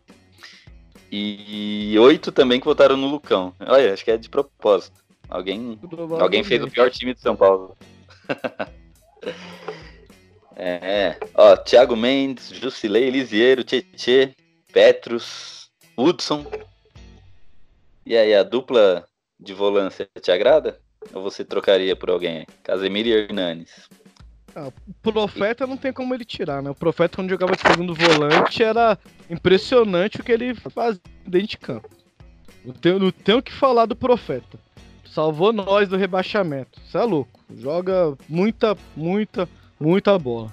[1.12, 3.52] E oito também que votaram no Lucão.
[3.60, 5.00] Olha, acho que é de propósito.
[5.28, 5.78] Alguém,
[6.20, 7.76] alguém fez o pior time de São Paulo.
[10.56, 14.34] é, ó, Thiago Mendes, Jusilei, Elisiero, Tietê,
[14.72, 15.59] Petrus,
[16.02, 16.46] Hudson.
[18.04, 19.04] E aí, a dupla
[19.38, 20.78] de volância te agrada?
[21.12, 22.46] Ou você trocaria por alguém?
[22.62, 23.88] Casemiro e Hernanes.
[24.54, 26.70] Ah, o Profeta não tem como ele tirar, né?
[26.70, 31.58] O Profeta, quando jogava de segundo volante, era impressionante o que ele fazia dentro de
[31.58, 31.88] campo.
[32.64, 34.58] Não tenho, não tenho o que falar do Profeta.
[35.04, 36.80] Salvou nós do rebaixamento.
[36.84, 37.40] Você é louco.
[37.56, 40.52] Joga muita, muita, muita bola.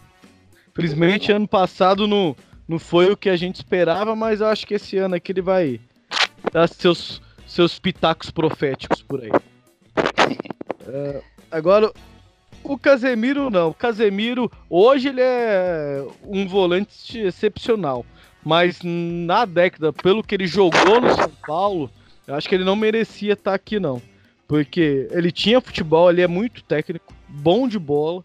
[0.71, 2.36] Infelizmente, ano passado não,
[2.67, 5.41] não foi o que a gente esperava, mas eu acho que esse ano aqui ele
[5.41, 5.80] vai
[6.51, 9.32] dar seus, seus pitacos proféticos por aí.
[10.89, 11.91] É, agora,
[12.63, 13.71] o Casemiro não.
[13.71, 18.06] O Casemiro, hoje ele é um volante excepcional.
[18.43, 21.91] Mas na década, pelo que ele jogou no São Paulo,
[22.25, 24.01] eu acho que ele não merecia estar aqui, não.
[24.47, 28.23] Porque ele tinha futebol, ele é muito técnico, bom de bola,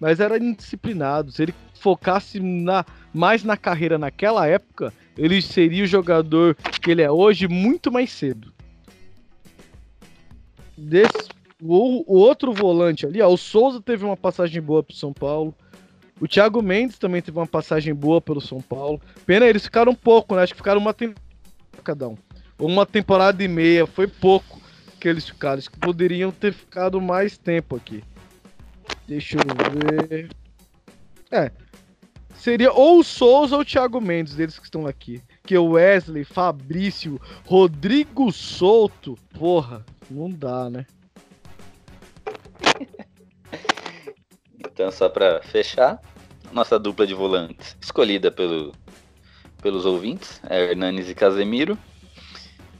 [0.00, 1.30] mas era indisciplinado.
[1.30, 7.02] Se ele focasse na, mais na carreira naquela época, ele seria o jogador que ele
[7.02, 8.52] é hoje muito mais cedo.
[10.76, 11.28] Desse,
[11.60, 15.54] o, o outro volante ali, ó, o Souza teve uma passagem boa pro São Paulo.
[16.20, 19.00] O Thiago Mendes também teve uma passagem boa pelo São Paulo.
[19.24, 20.42] Pena eles ficaram um pouco, né?
[20.42, 21.28] Acho que ficaram uma temporada
[21.88, 22.16] cada um.
[22.58, 24.60] Uma temporada e meia, foi pouco
[25.00, 25.54] que eles ficaram.
[25.54, 28.04] Eles poderiam ter ficado mais tempo aqui.
[29.06, 30.28] Deixa eu ver.
[31.30, 31.50] É.
[32.34, 35.20] Seria ou o Souza ou o Thiago Mendes, deles que estão aqui.
[35.44, 39.16] Que o Wesley, Fabrício, Rodrigo Souto.
[39.36, 40.86] Porra, não dá, né?
[44.60, 46.00] Então, só para fechar,
[46.52, 48.72] nossa dupla de volantes escolhida pelo,
[49.60, 51.76] pelos ouvintes é Hernanes e Casemiro.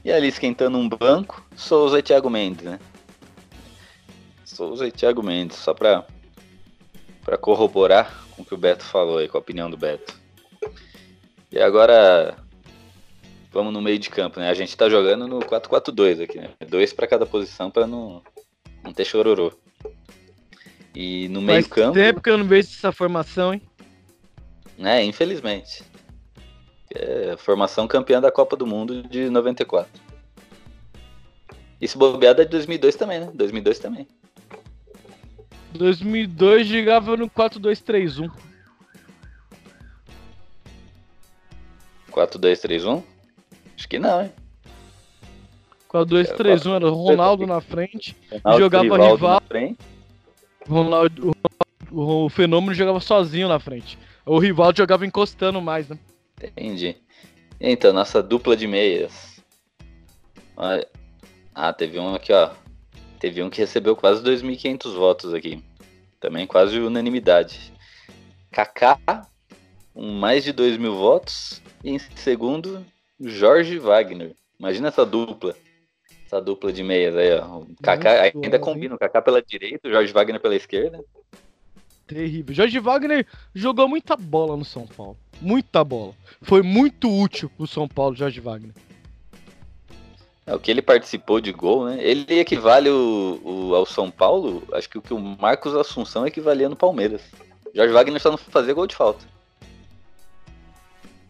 [0.05, 2.79] E ali esquentando um banco, Souza e Thiago Mendes, né?
[4.45, 6.05] Souza e Thiago Mendes, só para
[7.25, 10.17] para corroborar com o que o Beto falou aí, com a opinião do Beto.
[11.51, 12.37] E agora
[13.51, 14.49] vamos no meio de campo, né?
[14.49, 16.51] A gente tá jogando no 4-4-2 aqui, né?
[16.67, 18.21] Dois para cada posição para não,
[18.83, 19.51] não ter chororô.
[20.95, 21.93] E no meio Faz campo.
[21.93, 23.61] tempo que eu não vejo essa formação, hein?
[24.77, 25.83] É, infelizmente.
[26.95, 30.01] É formação campeã da Copa do Mundo de 94.
[31.81, 33.31] Isso bobeada é de 2002 também, né?
[33.33, 34.07] 2002 também.
[35.73, 38.31] 2002 jogava no 4-2-3-1.
[42.11, 43.03] 4-2-3-1?
[43.77, 44.31] Acho que não, hein?
[45.89, 49.41] 4-2-3-1 era Ronaldo na frente, Ronaldo, jogava rival.
[49.47, 49.75] rival
[50.67, 51.35] Ronaldo,
[51.91, 53.97] o, o Fenômeno jogava sozinho na frente.
[54.25, 55.97] O rival jogava encostando mais, né?
[56.41, 56.95] Entendi.
[57.59, 59.43] Então, nossa dupla de meias.
[61.55, 62.51] Ah, teve um aqui, ó.
[63.19, 65.61] Teve um que recebeu quase 2.500 votos aqui.
[66.19, 67.73] Também quase unanimidade.
[68.49, 68.97] Kaká,
[69.93, 71.61] com mais de 2 mil votos.
[71.83, 72.85] E em segundo,
[73.19, 74.33] Jorge Wagner.
[74.57, 75.55] Imagina essa dupla.
[76.25, 77.59] Essa dupla de meias aí, ó.
[77.59, 78.95] O Kaká ainda combina.
[78.95, 81.03] O Kaká pela direita, o Jorge Wagner pela esquerda.
[82.07, 82.55] Terrível.
[82.55, 85.17] Jorge Wagner jogou muita bola no São Paulo.
[85.41, 86.13] Muita bola.
[86.41, 88.73] Foi muito útil pro São Paulo, Jorge Wagner.
[90.49, 91.97] É, o que ele participou de gol, né?
[92.01, 96.67] Ele equivale o, o, ao São Paulo, acho que o que o Marcos Assunção equivalia
[96.67, 97.21] no Palmeiras.
[97.71, 99.23] Jorge Wagner só não fazia gol de falta.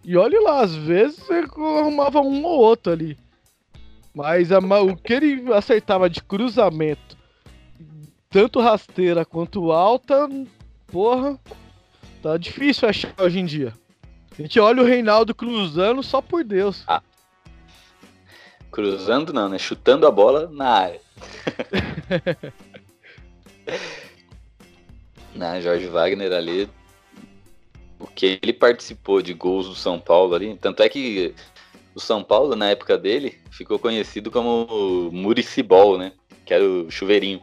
[0.06, 3.18] E olha lá, às vezes ele arrumava um ou outro ali.
[4.14, 7.18] Mas a, o que ele acertava de cruzamento,
[8.30, 10.30] tanto rasteira quanto alta,
[10.88, 11.38] porra,
[12.24, 13.74] tá difícil achar hoje em dia.
[14.32, 16.86] A gente olha o Reinaldo cruzando só por Deus.
[16.88, 17.02] Ah,
[18.72, 19.58] Cruzando não, né?
[19.58, 21.02] Chutando a bola na área.
[25.34, 26.70] na Jorge Wagner ali,
[28.00, 31.34] o que ele participou de gols do São Paulo ali, tanto é que
[31.96, 36.14] o São Paulo, na época dele, ficou conhecido como Muricibol, né?
[36.46, 37.42] Que era o chuveirinho.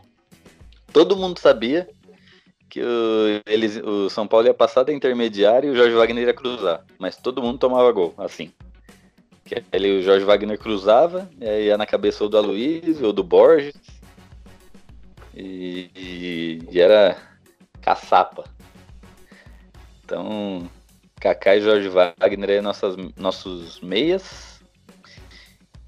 [0.93, 1.89] Todo mundo sabia
[2.69, 6.35] que o, eles, o São Paulo ia passar da intermediária e o Jorge Wagner ia
[6.35, 6.85] cruzar.
[6.99, 8.53] Mas todo mundo tomava gol, assim.
[9.47, 13.13] Que ele, o Jorge Wagner cruzava, e aí ia na cabeça ou do Aloysio ou
[13.13, 13.75] do Borges.
[15.33, 17.17] E, e, e, era
[17.81, 18.45] caçapa.
[20.05, 20.69] Então,
[21.21, 24.61] Kaká e Jorge Wagner aí nossas, nossos meias.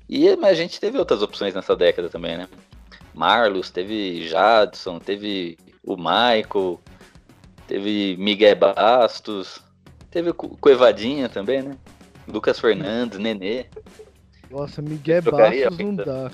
[0.09, 2.49] E mas a gente teve outras opções nessa década também, né?
[3.13, 6.81] Marlos, teve Jadson, teve o Michael,
[7.67, 9.61] teve Miguel Bastos,
[10.11, 11.77] teve Coevadinha também, né?
[12.29, 13.67] Lucas Fernandes, Nenê.
[14.51, 16.31] Nossa, Miguel Bastos não dá.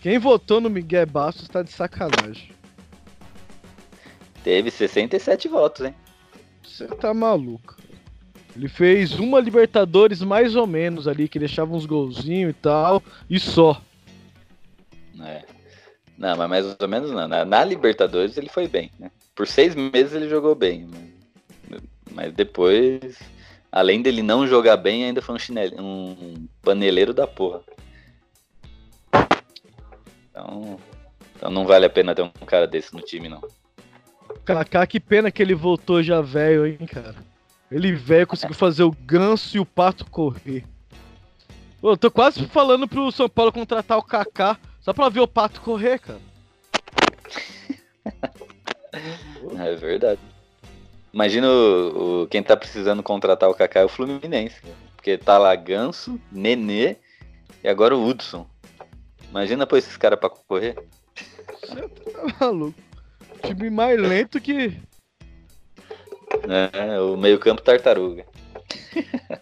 [0.00, 2.52] Quem votou no Miguel Bastos tá de sacanagem.
[4.42, 5.94] Teve 67 votos, hein?
[6.62, 7.76] Você tá maluco.
[8.56, 13.40] Ele fez uma Libertadores mais ou menos ali, que deixava uns golzinhos e tal, e
[13.40, 13.80] só.
[15.20, 15.44] É.
[16.16, 17.26] Não, mas mais ou menos não.
[17.26, 19.10] Na, na Libertadores ele foi bem, né?
[19.34, 20.88] Por seis meses ele jogou bem.
[22.12, 23.18] Mas depois
[23.74, 27.60] além dele não jogar bem, ainda foi um chinelo, um paneleiro da porra.
[30.30, 30.78] Então,
[31.34, 33.42] Então não vale a pena ter um cara desse no time, não.
[34.44, 37.16] Kaká, que pena que ele voltou já velho, hein, cara.
[37.68, 40.64] Ele velho conseguiu fazer o ganso e o pato correr.
[41.80, 45.26] Pô, eu tô quase falando pro São Paulo contratar o Kaká só pra ver o
[45.26, 46.20] pato correr, cara.
[49.58, 50.20] é verdade.
[51.14, 54.60] Imagina o, o, quem tá precisando contratar o Kaká é o Fluminense.
[54.96, 56.96] Porque tá lá Ganso, Nenê
[57.62, 58.44] e agora o Hudson.
[59.30, 60.76] Imagina pôr esses caras pra correr.
[61.60, 62.74] Você tá maluco.
[63.46, 64.76] Time mais lento que.
[66.48, 68.26] É, o meio-campo tartaruga.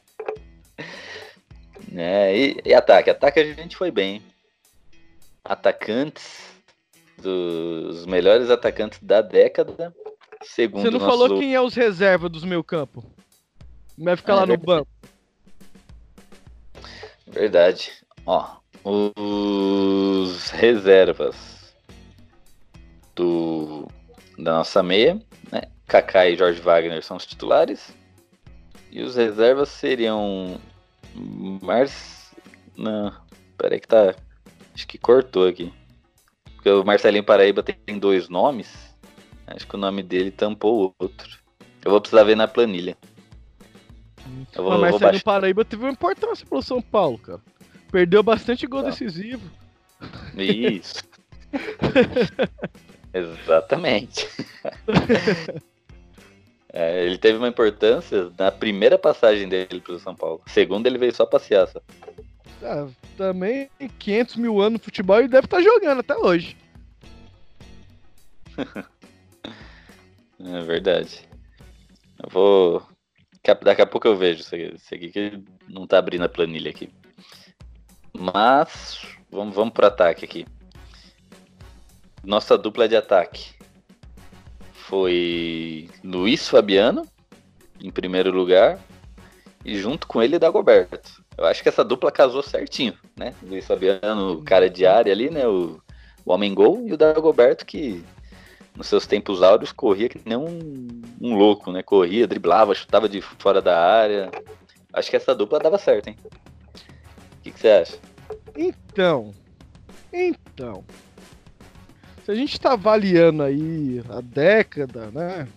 [1.97, 3.09] é, e, e, ataque?
[3.09, 4.23] Ataque a gente foi bem.
[5.43, 6.51] Atacantes,
[7.16, 9.95] dos melhores atacantes da década.
[10.43, 13.05] Segundo Você não falou quem é os reservas dos meio campo?
[13.97, 14.88] Vai ficar é, lá no banco.
[17.26, 17.93] Verdade.
[18.26, 21.74] Ó, os reservas
[23.14, 23.88] do,
[24.38, 25.20] da nossa meia,
[25.51, 25.62] né?
[25.86, 27.95] Kaká e Jorge Wagner são os titulares.
[28.90, 30.61] E os reservas seriam
[31.14, 32.32] Mars.
[32.76, 33.12] Não,
[33.57, 34.14] peraí que tá.
[34.74, 35.72] Acho que cortou aqui.
[36.55, 38.91] Porque o Marcelinho Paraíba tem dois nomes.
[39.55, 41.38] Acho que o nome dele tampou o outro.
[41.84, 42.96] Eu vou precisar ver na planilha.
[44.55, 47.40] Eu vou, o Marcelinho vou Paraíba teve uma importância pro São Paulo, cara.
[47.90, 48.90] Perdeu bastante gol tá.
[48.90, 49.50] decisivo.
[50.36, 51.03] Isso.
[53.12, 54.26] Exatamente.
[56.72, 60.40] é, ele teve uma importância na primeira passagem dele pro São Paulo.
[60.46, 61.68] Segunda, ele veio só passear.
[61.68, 61.82] Só.
[62.62, 62.86] Ah,
[63.18, 66.57] também 500 mil anos no futebol e deve estar tá jogando até hoje.
[70.45, 71.28] é verdade.
[72.22, 72.82] Eu vou.
[73.62, 76.90] Daqui a pouco eu vejo isso aqui, que não tá abrindo a planilha aqui.
[78.12, 80.47] Mas vamos, vamos pro ataque aqui.
[82.22, 83.55] Nossa dupla de ataque
[84.72, 87.09] foi Luiz Fabiano,
[87.80, 88.78] em primeiro lugar,
[89.64, 91.24] e junto com ele Dagoberto.
[91.36, 93.34] Eu acho que essa dupla casou certinho, né?
[93.43, 95.49] Luiz Fabiano, cara de área ali, né?
[95.49, 95.80] O,
[96.24, 98.05] o homem gol, e o Dagoberto que
[98.77, 101.83] nos seus tempos áureos corria que nem um, um louco, né?
[101.83, 104.31] Corria, driblava, chutava de fora da área.
[104.93, 106.16] Acho que essa dupla dava certo, hein?
[106.25, 107.99] O que, você acha?
[108.57, 109.33] Então,
[110.12, 110.85] então,
[112.25, 115.49] se a gente tá avaliando aí a década, né?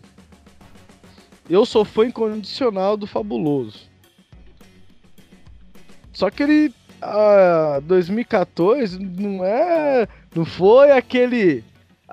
[1.47, 3.87] Eu sou fã incondicional do Fabuloso.
[6.11, 6.73] Só que ele.
[7.01, 10.07] Ah, 2014 não é.
[10.33, 11.63] Não foi aquele.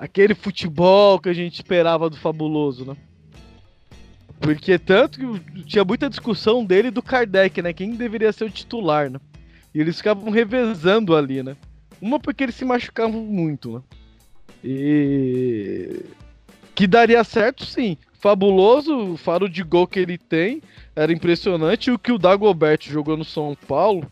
[0.03, 2.97] Aquele futebol que a gente esperava do Fabuloso, né?
[4.37, 7.71] Porque tanto que tinha muita discussão dele e do Kardec, né?
[7.71, 9.17] Quem deveria ser o titular, né?
[9.73, 11.55] E eles ficavam revezando ali, né?
[12.01, 13.81] Uma porque eles se machucavam muito, né?
[14.61, 16.01] E.
[16.75, 17.97] Que daria certo, sim.
[18.19, 20.61] Fabuloso, o faro de gol que ele tem
[20.93, 21.91] era impressionante.
[21.91, 24.11] O que o Dagoberto jogou no São Paulo,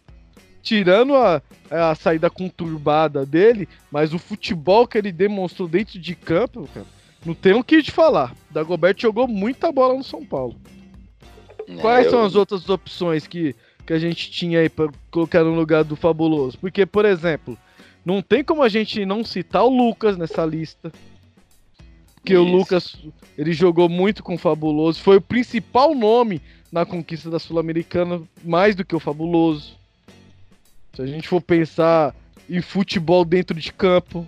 [0.61, 6.69] tirando a, a saída conturbada dele, mas o futebol que ele demonstrou dentro de campo,
[6.73, 6.85] cara,
[7.25, 8.35] não tem o que te falar.
[8.49, 10.55] Dagoberto jogou muita bola no São Paulo.
[11.67, 12.11] É, Quais eu...
[12.11, 13.55] são as outras opções que,
[13.85, 16.57] que a gente tinha aí para colocar no lugar do Fabuloso?
[16.57, 17.57] Porque, por exemplo,
[18.05, 20.91] não tem como a gente não citar o Lucas nessa lista.
[22.15, 22.43] Porque Isso.
[22.43, 22.95] o Lucas,
[23.37, 26.41] ele jogou muito com o Fabuloso, foi o principal nome
[26.71, 29.80] na conquista da Sul-Americana, mais do que o Fabuloso.
[31.01, 32.13] Se a gente for pensar
[32.47, 34.27] em futebol dentro de campo.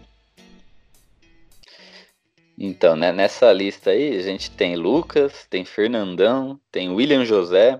[2.58, 7.80] Então, né, nessa lista aí, a gente tem Lucas, tem Fernandão, tem William José,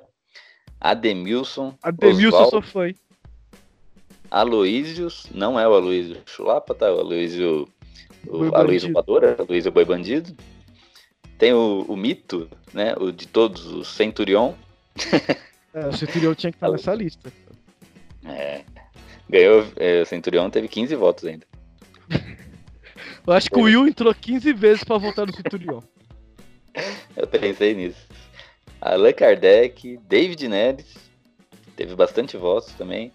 [0.80, 1.76] Ademilson.
[1.82, 2.94] Ademilson Osvaldo, sou fã.
[4.30, 6.94] Aloísios, não é o Aloísio Chulapa, tá?
[6.94, 7.68] O Aloísio.
[8.28, 10.36] O Aloísio Voadora, Aloísio Boi Bandido.
[11.40, 12.94] Tem o, o, mito, né?
[13.00, 14.54] O de todos, o Centurion.
[15.74, 17.34] É, o Centurion tinha que estar nessa lista.
[18.26, 18.64] É.
[19.34, 19.66] Ganhou.
[19.78, 21.48] É, o Centurion teve 15 votos ainda.
[23.26, 25.82] Eu acho que o Will entrou 15 vezes para votar no Centurion.
[27.18, 28.08] Eu pensei nisso.
[28.80, 30.94] Allan Kardec, David Neres,
[31.76, 33.12] teve bastante votos também.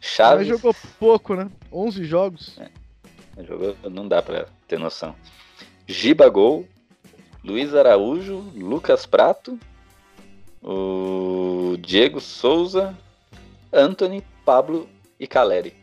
[0.00, 0.48] Chaves.
[0.48, 1.48] Mas jogou pouco, né?
[1.70, 2.58] 11 jogos.
[2.58, 3.44] É.
[3.44, 5.14] Jogou, não dá pra ter noção.
[5.86, 6.66] Giba Gol,
[7.44, 9.58] Luiz Araújo, Lucas Prato,
[10.62, 12.96] o Diego Souza,
[13.72, 14.88] Anthony, Pablo
[15.20, 15.76] e Caleri.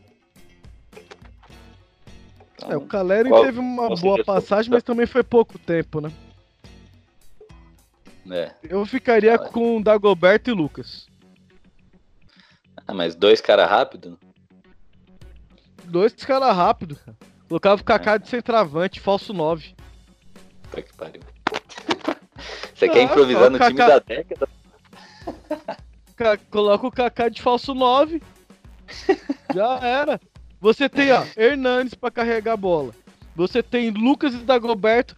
[2.56, 6.12] Então, é, o Caleri qual, teve uma boa passagem, mas também foi pouco tempo, né?
[8.30, 8.52] É.
[8.64, 11.08] Eu ficaria com Dagoberto e Lucas.
[12.86, 14.18] Ah, mas dois caras rápidos?
[15.86, 17.16] Dois caras rápidos, cara.
[17.48, 19.76] Colocava o Kaká de centroavante, falso 9.
[20.64, 21.22] Puta que pariu.
[22.74, 23.70] Você quer improvisar no Kaká...
[23.70, 24.50] time da década?
[26.50, 28.22] Coloca o Kaká de falso 9.
[29.54, 30.20] Já era.
[30.60, 32.94] Você tem, ó, Hernandes pra carregar a bola.
[33.36, 35.16] Você tem Lucas e Dagoberto,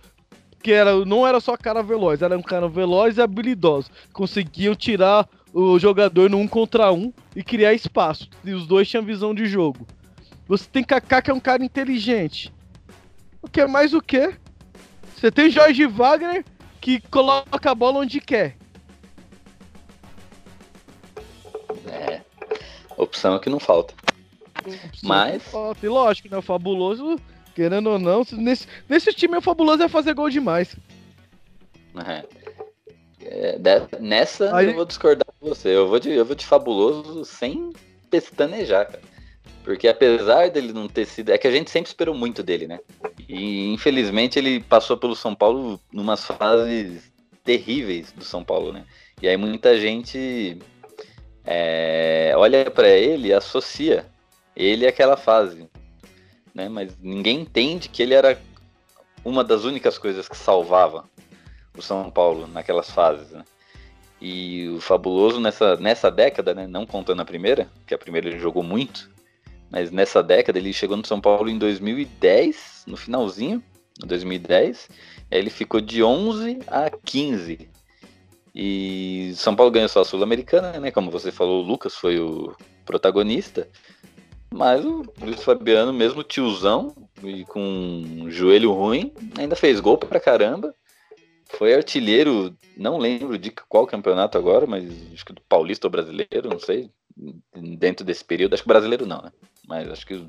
[0.61, 3.89] que era, não era só cara veloz, era um cara veloz e habilidoso.
[4.11, 8.29] Conseguiam tirar o jogador no um contra um e criar espaço.
[8.43, 9.87] E os dois tinham visão de jogo.
[10.47, 12.53] Você tem Kaká, que é um cara inteligente.
[13.41, 14.33] O que é mais o quê?
[15.15, 16.43] Você tem Jorge Wagner,
[16.81, 18.57] que coloca a bola onde quer.
[22.99, 23.93] Opção é que não falta.
[25.01, 25.41] Mas.
[25.43, 25.85] Falta.
[25.85, 26.37] E lógico, né?
[26.37, 27.17] O fabuloso,
[27.55, 30.75] querendo ou não, nesse, nesse time o fabuloso é fazer gol demais.
[32.05, 32.25] É.
[33.21, 34.67] É, de, nessa Aí...
[34.67, 35.69] eu vou discordar com você.
[35.69, 37.71] Eu vou de, eu vou de fabuloso sem
[38.09, 39.01] pestanejar, cara.
[39.63, 41.29] Porque apesar dele não ter sido.
[41.29, 42.79] É que a gente sempre esperou muito dele, né?
[43.27, 47.11] E infelizmente ele passou pelo São Paulo numas fases
[47.43, 48.83] terríveis do São Paulo, né?
[49.21, 50.57] E aí muita gente
[51.51, 54.05] é, olha para ele associa
[54.55, 55.67] ele àquela fase,
[56.53, 56.69] né?
[56.69, 58.39] Mas ninguém entende que ele era
[59.25, 61.09] uma das únicas coisas que salvava
[61.75, 63.43] o São Paulo naquelas fases, né?
[64.21, 68.37] E o Fabuloso nessa, nessa década, né, não contando a primeira, que a primeira ele
[68.37, 69.09] jogou muito,
[69.71, 73.63] mas nessa década ele chegou no São Paulo em 2010, no finalzinho,
[74.03, 74.87] em 2010,
[75.31, 77.78] aí ele ficou de 11 a 15.
[78.61, 80.91] E São Paulo ganhou só a Sul-Americana, né?
[80.91, 82.53] Como você falou, o Lucas foi o
[82.83, 83.69] protagonista.
[84.53, 86.93] Mas o Luiz Fabiano, mesmo tiozão
[87.23, 90.75] e com um joelho ruim, ainda fez gol pra caramba.
[91.45, 94.83] Foi artilheiro, não lembro de qual campeonato agora, mas
[95.13, 96.91] acho que do Paulista ou Brasileiro, não sei.
[97.55, 99.31] Dentro desse período, acho que brasileiro não, né?
[99.69, 100.27] mas acho que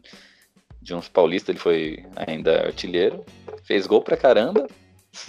[0.80, 3.24] de uns paulistas ele foi ainda artilheiro.
[3.64, 4.68] Fez gol pra caramba,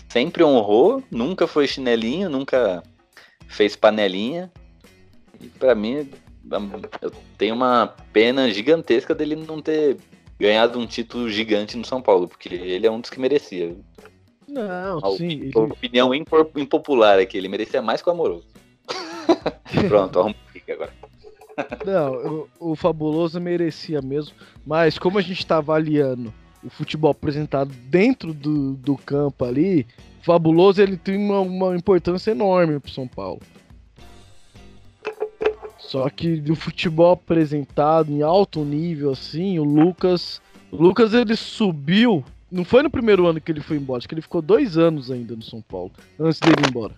[0.07, 2.83] sempre honrou, nunca foi chinelinho, nunca
[3.51, 4.51] fez panelinha.
[5.39, 6.09] E para mim,
[7.01, 9.97] eu tenho uma pena gigantesca dele não ter
[10.39, 13.75] ganhado um título gigante no São Paulo, porque ele é um dos que merecia.
[14.47, 15.51] Não, a sim.
[15.53, 18.47] Opinião impopular aqui, ele merecia mais que o amoroso.
[19.87, 20.35] Pronto, arruma
[20.69, 20.93] agora.
[21.85, 24.33] Não, o, o, Fabuloso merecia mesmo,
[24.65, 26.33] mas como a gente está avaliando
[26.63, 32.31] o futebol apresentado dentro do, do campo ali, o Fabuloso ele tem uma, uma importância
[32.31, 33.41] enorme para São Paulo.
[35.77, 40.41] Só que do futebol apresentado em alto nível, assim, o Lucas.
[40.71, 42.23] O Lucas ele subiu.
[42.51, 45.09] Não foi no primeiro ano que ele foi embora, acho que ele ficou dois anos
[45.09, 46.93] ainda no São Paulo, antes dele ir embora.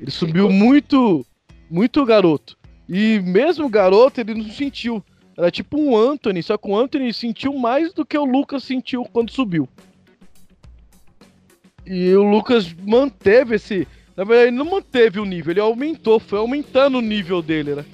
[0.00, 1.24] Ele subiu muito,
[1.70, 2.56] muito garoto.
[2.88, 5.02] E mesmo o garoto, ele não sentiu.
[5.36, 9.04] Era tipo um Anthony, só que o Anthony sentiu mais do que o Lucas sentiu
[9.04, 9.68] quando subiu.
[11.88, 13.88] E o Lucas manteve esse.
[14.14, 17.84] Na verdade, ele não manteve o nível, ele aumentou, foi aumentando o nível dele, né?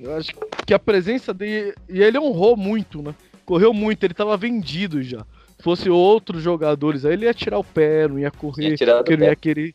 [0.00, 0.32] Eu acho
[0.66, 1.74] que a presença dele.
[1.88, 3.14] E ele honrou muito, né?
[3.44, 5.18] Correu muito, ele tava vendido já.
[5.58, 9.26] Se fosse outros jogadores, aí ele ia tirar o pé, não ia correr, porque não
[9.26, 9.74] ia querer.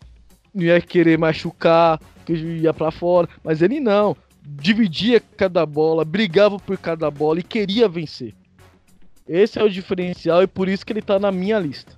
[0.54, 4.18] Não ia querer machucar que ia para fora, mas ele não.
[4.42, 8.34] Dividia cada bola, brigava por cada bola e queria vencer.
[9.28, 11.97] Esse é o diferencial e por isso que ele tá na minha lista.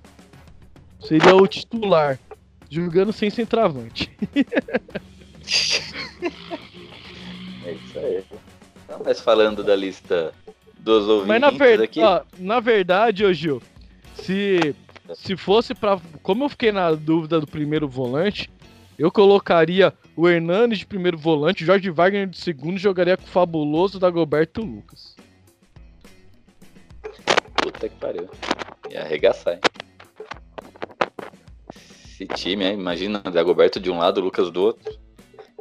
[1.00, 2.18] Seria o titular,
[2.68, 4.10] jogando sem centroavante.
[7.64, 8.24] é isso aí.
[8.84, 10.32] Então, mas falando da lista
[10.78, 11.82] dos ouvintes mas na ver...
[11.82, 12.00] aqui...
[12.00, 13.62] Ó, na verdade, ô Gil,
[14.14, 14.74] se,
[15.14, 18.50] se fosse para Como eu fiquei na dúvida do primeiro volante,
[18.98, 23.28] eu colocaria o Hernandes de primeiro volante, o Jorge Wagner de segundo, jogaria com o
[23.28, 25.16] fabuloso Dagoberto Lucas.
[27.56, 28.28] Puta que pariu.
[28.90, 29.60] Ia arregaçar, hein?
[32.20, 32.74] Esse time, hein?
[32.74, 34.94] imagina Dagoberto de um lado, Lucas do outro.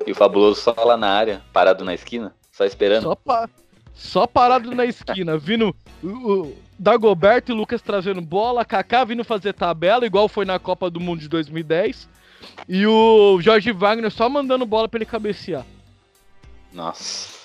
[0.05, 3.03] E o fabuloso só lá na área, parado na esquina, só esperando.
[3.03, 3.49] Só, pa...
[3.93, 9.53] só parado na esquina, vindo o, o Dagoberto e Lucas trazendo bola, Kaká vindo fazer
[9.53, 12.10] tabela, igual foi na Copa do Mundo de 2010.
[12.68, 15.66] E o Jorge Wagner só mandando bola pra ele cabecear.
[16.74, 17.39] Nossa.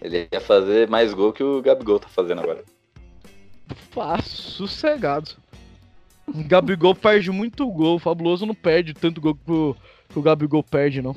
[0.00, 2.64] Ele ia fazer mais gol que o Gabigol tá fazendo agora.
[3.90, 5.32] Fácil, sossegado.
[6.46, 7.96] Gabigol perde muito gol.
[7.96, 11.16] O Fabuloso não perde tanto gol que o, Gabigol perde, não.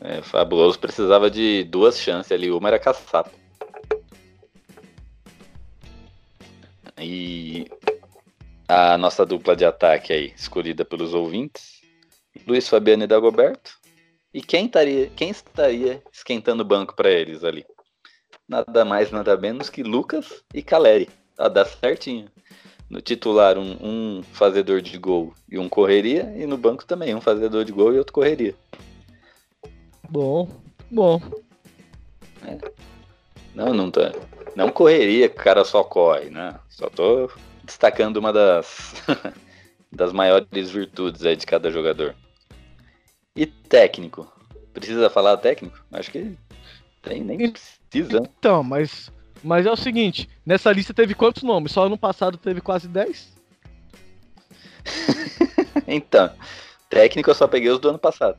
[0.00, 2.50] É, é, o Fabuloso precisava de duas chances ali.
[2.50, 3.30] Uma era caçapa.
[6.98, 7.66] E
[8.68, 11.82] a nossa dupla de ataque aí, escolhida pelos ouvintes,
[12.46, 13.72] Luiz Fabiano e Dagoberto.
[14.32, 17.64] E quem estaria, quem estaria esquentando o banco para eles ali?
[18.48, 21.08] nada mais, nada menos que Lucas e Caleri.
[21.34, 22.28] Tá, dá certinho.
[22.88, 27.20] No titular, um, um, fazedor de gol e um correria, e no banco também, um
[27.20, 28.54] fazedor de gol e outro correria.
[30.08, 30.48] Bom,
[30.90, 31.20] bom.
[32.44, 32.58] É.
[33.54, 34.12] Não, não tá.
[34.54, 36.58] Não correria que o cara só corre, né?
[36.68, 37.30] Só tô
[37.64, 38.94] destacando uma das,
[39.90, 42.14] das maiores virtudes aí de cada jogador.
[43.34, 44.32] E técnico?
[44.72, 45.78] Precisa falar técnico?
[45.90, 46.36] Acho que
[47.02, 48.22] tem, nem precisa.
[48.38, 49.10] Então, mas,
[49.42, 51.72] mas é o seguinte, nessa lista teve quantos nomes?
[51.72, 53.36] Só ano passado teve quase 10?
[55.86, 56.30] então,
[56.88, 58.38] técnico eu só peguei os do ano passado.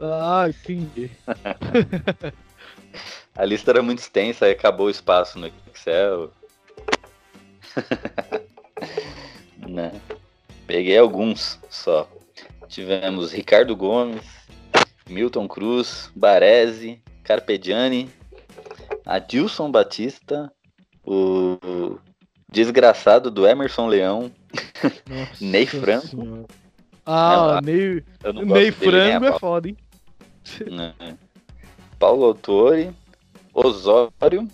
[0.00, 1.10] Ah, entendi.
[3.34, 6.30] A lista era muito extensa e acabou o espaço no Excel.
[9.68, 9.92] né?
[10.66, 12.08] Peguei alguns só.
[12.68, 14.22] Tivemos Ricardo Gomes,
[15.08, 18.10] Milton Cruz, Baresi, Carpegiani,
[19.04, 20.52] Adilson Batista,
[21.04, 21.98] o
[22.50, 24.30] desgraçado do Emerson Leão,
[25.40, 26.46] Ney Franco.
[27.04, 28.04] Ah, Ney,
[28.44, 29.76] Ney Franco é foda, hein?
[31.00, 31.14] É.
[31.98, 32.90] Paulo Autori,
[33.54, 34.48] Osório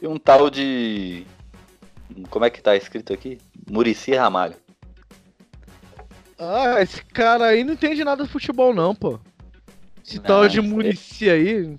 [0.00, 1.24] e um tal de.
[2.28, 3.38] Como é que tá escrito aqui?
[3.70, 4.56] Murici Ramalho.
[6.38, 9.18] Ah, esse cara aí não entende nada de futebol, não, pô.
[10.04, 11.78] Esse não, tal de Murici aí.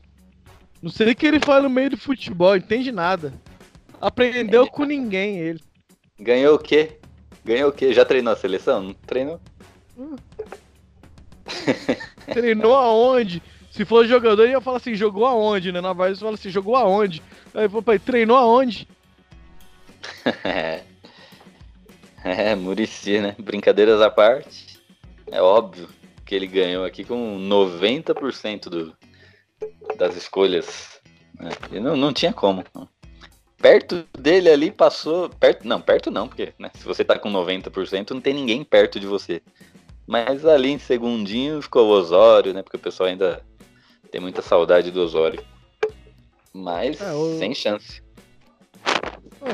[0.84, 3.34] Não sei o que ele fala no meio do futebol, entende nada.
[4.02, 5.62] Aprendeu com ninguém ele.
[6.20, 6.98] Ganhou o quê?
[7.46, 7.94] Ganhou o quê?
[7.94, 8.84] Já treinou a seleção?
[8.84, 9.40] Não treinou?
[9.98, 10.18] Hum.
[12.34, 13.42] treinou aonde?
[13.72, 15.80] Se for jogador, ia falar assim, jogou aonde, né?
[15.80, 17.24] Na voz fala assim, jogou aonde?
[17.54, 18.86] Aí, pai, treinou aonde?
[20.44, 20.82] é,
[22.26, 23.38] é Murici, né?
[23.40, 24.82] Brincadeiras à parte.
[25.32, 25.88] É óbvio
[26.26, 28.94] que ele ganhou aqui com 90% do,
[29.98, 31.00] das escolhas.
[31.40, 31.52] Né?
[31.72, 32.64] E não, não tinha como.
[33.58, 35.30] Perto dele ali passou.
[35.30, 39.00] Perto, não, perto não, porque né, se você tá com 90%, não tem ninguém perto
[39.00, 39.42] de você.
[40.06, 42.62] Mas ali em segundinho ficou o Osório, né?
[42.62, 43.42] Porque o pessoal ainda
[44.12, 45.44] tem muita saudade do Osório.
[46.54, 47.38] Mas é, o...
[47.40, 48.04] sem chance.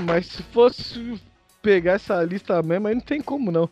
[0.02, 1.20] Mas se fosse
[1.62, 3.70] pegar essa lista mesmo, aí não tem como não.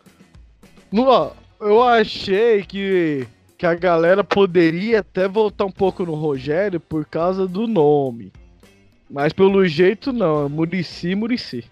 [0.91, 3.27] No, ó, eu achei que,
[3.57, 8.31] que a galera poderia até voltar um pouco no Rogério por causa do nome.
[9.09, 11.65] Mas pelo jeito não, é Murici, Murici.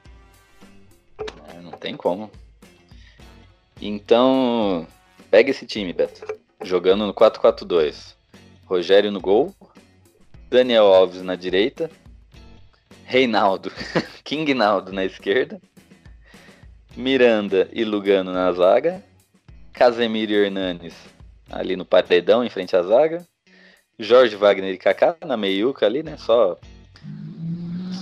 [1.47, 2.31] É, não tem como.
[3.79, 4.87] Então,
[5.29, 6.25] pega esse time, Beto.
[6.63, 8.15] Jogando no 4-4-2.
[8.65, 9.53] Rogério no gol,
[10.49, 11.91] Daniel Alves na direita,
[13.03, 13.71] Reinaldo,
[14.23, 15.61] King Naldo na esquerda,
[16.97, 19.03] Miranda e Lugano na zaga,
[19.71, 21.14] Casemiro e Hernanes
[21.49, 23.25] ali no paredão em frente à zaga,
[23.97, 26.17] Jorge Wagner e Kaká na meiuca ali, né?
[26.17, 26.57] Só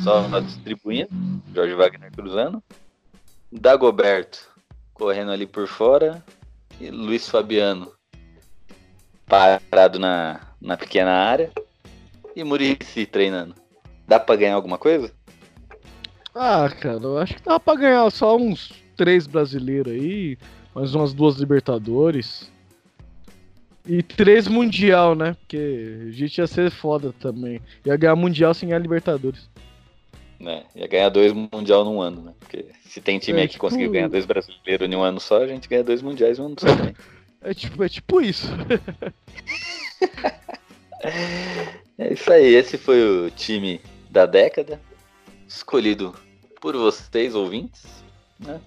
[0.03, 1.09] só distribuindo,
[1.53, 2.61] Jorge Wagner cruzando,
[3.51, 4.49] Dagoberto
[4.93, 6.23] correndo ali por fora
[6.79, 7.91] e Luiz Fabiano
[9.27, 11.51] parado na, na pequena área.
[12.35, 13.55] E Murici treinando.
[14.07, 15.11] Dá pra ganhar alguma coisa?
[16.33, 20.37] Ah, cara, eu acho que dá pra ganhar só uns três brasileiros aí,
[20.73, 22.51] mais umas duas Libertadores.
[23.85, 25.35] E três Mundial, né?
[25.39, 27.59] Porque a gente ia ser foda também.
[27.85, 29.49] Ia ganhar Mundial sem ganhar Libertadores.
[30.39, 32.33] É, ia ganhar dois Mundial num ano, né?
[32.39, 33.61] Porque se tem time é, que tipo...
[33.61, 36.45] conseguiu ganhar dois brasileiros em um ano só, a gente ganha dois Mundiais em um
[36.45, 36.95] ano só também.
[37.45, 38.47] É tipo, é tipo isso.
[41.97, 44.79] é isso aí, esse foi o time da década,
[45.45, 46.15] escolhido
[46.61, 47.83] por vocês, ouvintes.
[48.39, 48.61] Né?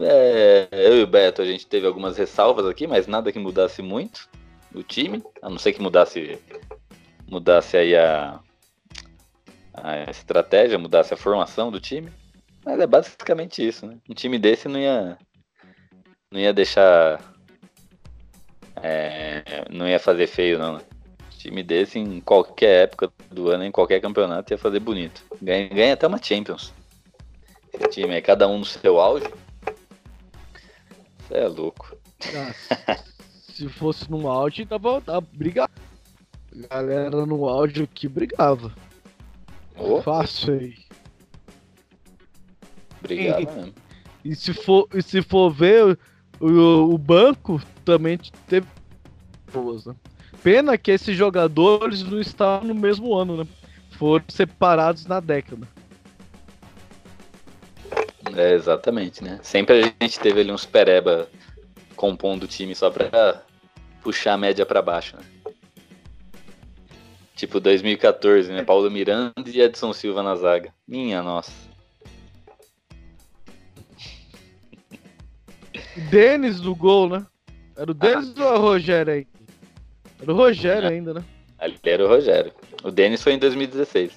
[0.00, 3.82] É, eu e o Beto, a gente teve algumas ressalvas aqui, mas nada que mudasse
[3.82, 4.28] muito
[4.74, 6.38] o time, a não ser que mudasse,
[7.28, 8.40] mudasse aí a,
[9.74, 12.10] a estratégia, mudasse a formação do time.
[12.64, 13.98] Mas é basicamente isso, né?
[14.08, 15.18] Um time desse não ia,
[16.30, 17.32] não ia deixar
[18.82, 20.80] é, não ia fazer feio, não.
[21.38, 25.24] Time desse, em qualquer época do ano, em qualquer campeonato, ia fazer bonito.
[25.40, 26.72] Ganha, ganha até uma Champions.
[27.72, 29.26] Esse time aí, cada um no seu auge.
[31.32, 31.96] É louco.
[32.36, 32.98] Ah,
[33.52, 35.70] se fosse no auge, dava, dava brigar.
[36.70, 38.70] Galera no áudio que brigava.
[39.76, 40.02] Oh.
[40.02, 40.74] Fácil aí.
[43.08, 43.72] Mesmo.
[44.22, 45.98] E se for, e se for ver,
[46.38, 48.66] o, o banco também teve
[49.50, 49.94] boas, né?
[50.42, 53.46] Pena que esses jogadores não estavam no mesmo ano, né?
[53.92, 55.66] Foram separados na década.
[58.36, 59.38] É, exatamente, né?
[59.42, 61.28] Sempre a gente teve ali uns pereba
[61.96, 63.42] compondo o time só pra
[64.02, 65.22] puxar a média para baixo, né?
[67.36, 68.62] Tipo 2014, né?
[68.62, 70.72] Paulo Miranda e Edson Silva na zaga.
[70.86, 71.52] Minha nossa.
[76.10, 77.26] Denis do gol, né?
[77.76, 78.44] Era o Denis ah.
[78.44, 79.26] ou o Rogério aí?
[80.20, 81.24] Era o Rogério ainda, né?
[81.58, 82.52] Ali era o Rogério.
[82.82, 84.12] O Denis foi em 2016.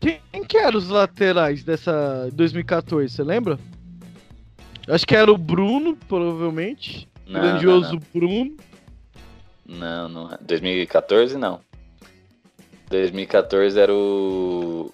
[0.00, 3.58] Quem, que eram os laterais dessa 2014, você lembra?
[4.88, 7.08] Acho que era o Bruno, provavelmente.
[7.26, 8.02] Não, grandioso não, não.
[8.12, 8.56] Bruno.
[9.66, 10.38] Não, não.
[10.42, 11.60] 2014 não.
[12.90, 14.92] 2014 era o.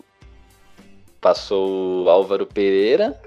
[1.20, 3.20] Passou o Álvaro Pereira,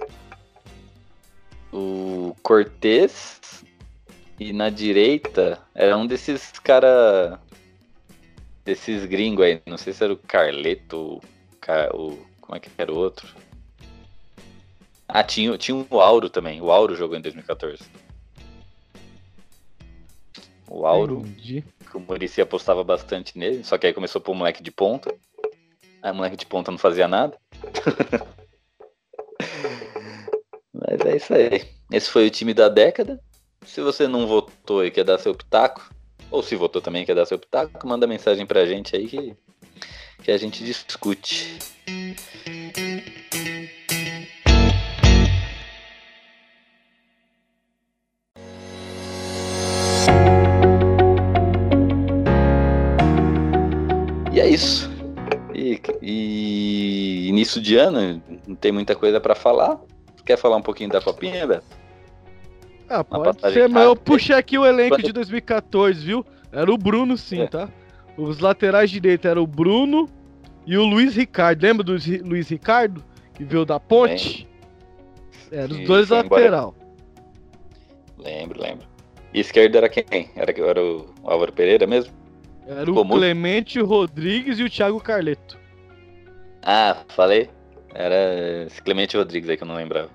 [1.72, 3.64] o Cortez
[4.40, 7.40] e na direita era um desses cara.
[8.66, 9.62] Desses gringos aí.
[9.66, 11.22] Não sei se era o Carleto,
[11.94, 12.18] o.
[12.42, 13.28] Como é que era o outro?
[15.08, 16.62] Ah, tinha, tinha o Auro também.
[16.62, 17.84] O Auro jogou em 2014.
[20.68, 21.64] O Auro, Entendi.
[21.90, 24.72] que o Murici apostava bastante nele, só que aí começou a pôr o moleque de
[24.72, 25.14] ponta.
[26.02, 27.38] Aí o moleque de ponta não fazia nada.
[30.74, 31.66] Mas é isso aí.
[31.92, 33.20] Esse foi o time da década.
[33.66, 35.88] Se você não votou e quer dar seu pitaco,
[36.32, 39.38] ou se votou também e quer dar seu pitaco, manda mensagem pra gente aí que,
[40.22, 41.58] que a gente discute.
[54.54, 54.90] isso.
[55.54, 59.80] E, e início de ano, não tem muita coisa para falar.
[60.26, 61.66] Quer falar um pouquinho da copinha, Beto?
[62.88, 66.26] Ah, pode ser, mas eu puxei aqui o elenco de 2014, viu?
[66.52, 67.48] Era o Bruno, sim, é.
[67.48, 67.68] tá?
[68.18, 70.10] Os laterais direitos eram o Bruno
[70.66, 71.64] e o Luiz Ricardo.
[71.64, 73.04] Lembra do Luiz Ricardo?
[73.34, 74.48] Que veio da ponte?
[75.52, 76.76] Era os dois lateral.
[78.18, 78.88] Lembro, lembro.
[79.34, 80.30] E esquerdo era quem?
[80.36, 82.14] Era, era o Álvaro Pereira mesmo?
[82.68, 83.06] Era o?
[83.06, 85.58] Clemente Rodrigues e o Thiago Carleto.
[86.62, 87.50] Ah, falei?
[87.94, 90.10] Era esse Clemente Rodrigues aí que eu não lembrava.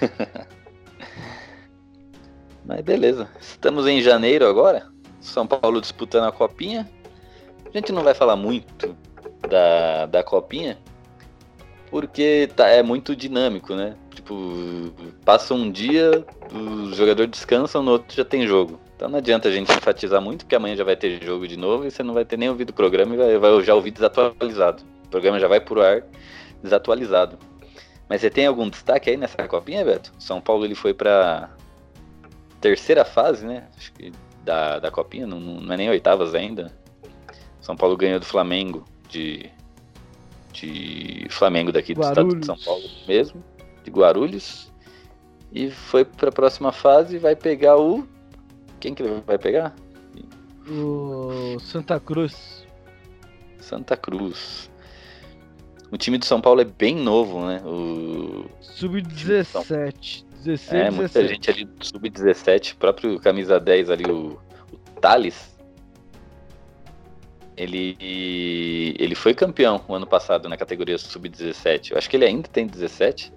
[2.64, 3.28] Mas beleza.
[3.40, 4.86] Estamos em janeiro agora.
[5.20, 6.88] São Paulo disputando a copinha.
[7.72, 8.96] A gente não vai falar muito
[9.48, 10.78] da, da copinha.
[11.90, 13.96] Porque tá, é muito dinâmico, né?
[14.14, 14.34] Tipo,
[15.24, 18.78] passa um dia, o jogador descansa, no outro já tem jogo.
[18.94, 21.86] Então não adianta a gente enfatizar muito, porque amanhã já vai ter jogo de novo
[21.86, 24.82] e você não vai ter nem ouvido o programa e vai, vai já ouvir desatualizado.
[25.06, 26.02] O programa já vai pro ar
[26.62, 27.38] desatualizado.
[28.08, 30.12] Mas você tem algum destaque aí nessa copinha, Beto?
[30.18, 31.50] São Paulo ele foi pra
[32.60, 33.68] terceira fase, né?
[33.76, 34.12] Acho que
[34.44, 36.72] da, da copinha, não, não é nem oitavas ainda.
[37.68, 39.50] São Paulo ganhou do Flamengo de
[40.54, 42.34] de Flamengo daqui do Guarulhos.
[42.40, 43.44] estado de São Paulo mesmo,
[43.84, 44.72] de Guarulhos.
[45.52, 48.08] E foi para a próxima fase e vai pegar o
[48.80, 49.76] quem que ele vai pegar?
[50.66, 52.66] O Santa Cruz.
[53.58, 54.70] Santa Cruz.
[55.90, 57.60] O time de São Paulo é bem novo, né?
[57.66, 60.24] O Sub-17.
[60.42, 64.38] 16, é, muita gente ali do Sub-17, próprio camisa 10 ali, o,
[64.72, 65.57] o Thales.
[67.58, 71.90] Ele, ele foi campeão o ano passado na categoria Sub-17.
[71.90, 73.32] Eu acho que ele ainda tem 17.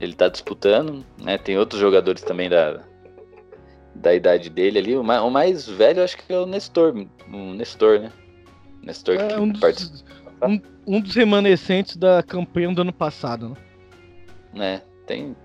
[0.00, 1.36] Ele tá disputando, né?
[1.36, 2.82] Tem outros jogadores também da,
[3.94, 4.96] da idade dele ali.
[4.96, 6.94] O mais, o mais velho acho que é o Nestor.
[7.30, 8.12] O Nestor, né?
[8.82, 10.04] Nestor é, que um dos,
[10.42, 13.54] um, um, dos remanescentes da campanha do ano passado,
[14.54, 14.76] né?
[14.76, 15.36] É, tem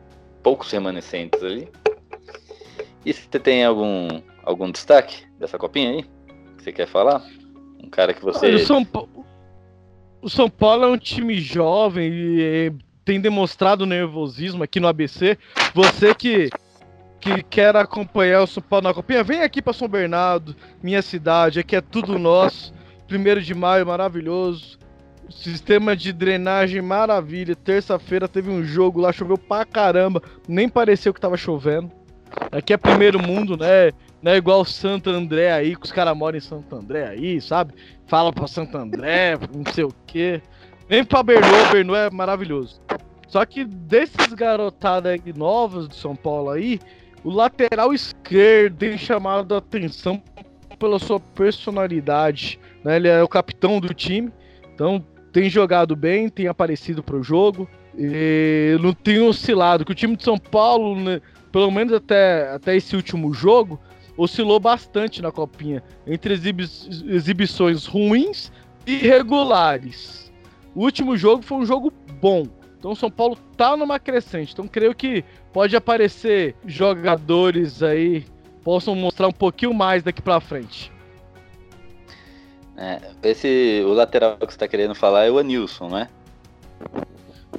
[0.41, 1.67] poucos remanescentes ali.
[3.05, 6.03] E você tem algum, algum destaque dessa copinha aí?
[6.57, 7.21] Que você quer falar?
[7.81, 8.55] Um cara que você.
[8.55, 8.87] o, São
[10.21, 12.73] o São Paulo é um time jovem e
[13.03, 15.37] tem demonstrado nervosismo aqui no ABC.
[15.73, 16.49] Você que
[17.21, 21.59] que quer acompanhar o São Paulo na Copinha, vem aqui para São Bernardo, minha cidade,
[21.59, 22.73] aqui é tudo nosso.
[23.07, 24.79] Primeiro de maio, maravilhoso.
[25.29, 27.55] Sistema de drenagem, maravilha.
[27.55, 30.21] Terça-feira teve um jogo lá, choveu pra caramba.
[30.47, 31.91] Nem pareceu que tava chovendo.
[32.51, 33.91] Aqui é primeiro mundo, né?
[34.21, 37.73] Não é igual Santo André aí, que os caras moram em Santo André aí, sabe?
[38.05, 40.41] Fala pra Santo André, não sei o quê.
[40.87, 42.79] Nem pra Bernou, Bernou é maravilhoso.
[43.27, 46.79] Só que desses garotadas novos de São Paulo aí,
[47.23, 50.21] o lateral esquerdo tem chamado a atenção
[50.77, 52.59] pela sua personalidade.
[52.83, 52.97] Né?
[52.97, 54.31] Ele é o capitão do time,
[54.73, 57.69] então tem jogado bem, tem aparecido para o jogo.
[57.97, 59.85] E não tem oscilado.
[59.85, 63.79] Que o time de São Paulo, né, pelo menos até, até esse último jogo,
[64.23, 65.83] oscilou bastante na copinha.
[66.05, 66.63] Entre exibi
[67.07, 68.51] exibições ruins
[68.85, 70.31] e regulares.
[70.75, 71.91] O último jogo foi um jogo
[72.21, 72.45] bom.
[72.77, 74.53] Então o São Paulo tá numa crescente.
[74.53, 78.25] Então creio que pode aparecer jogadores aí
[78.63, 80.91] possam mostrar um pouquinho mais daqui para frente.
[82.77, 86.09] É, esse, o lateral que você tá querendo falar é o Anilson, não é?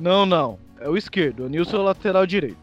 [0.01, 0.59] Não, não.
[0.81, 1.43] É o esquerdo.
[1.43, 2.57] O Anilson é o lateral direito.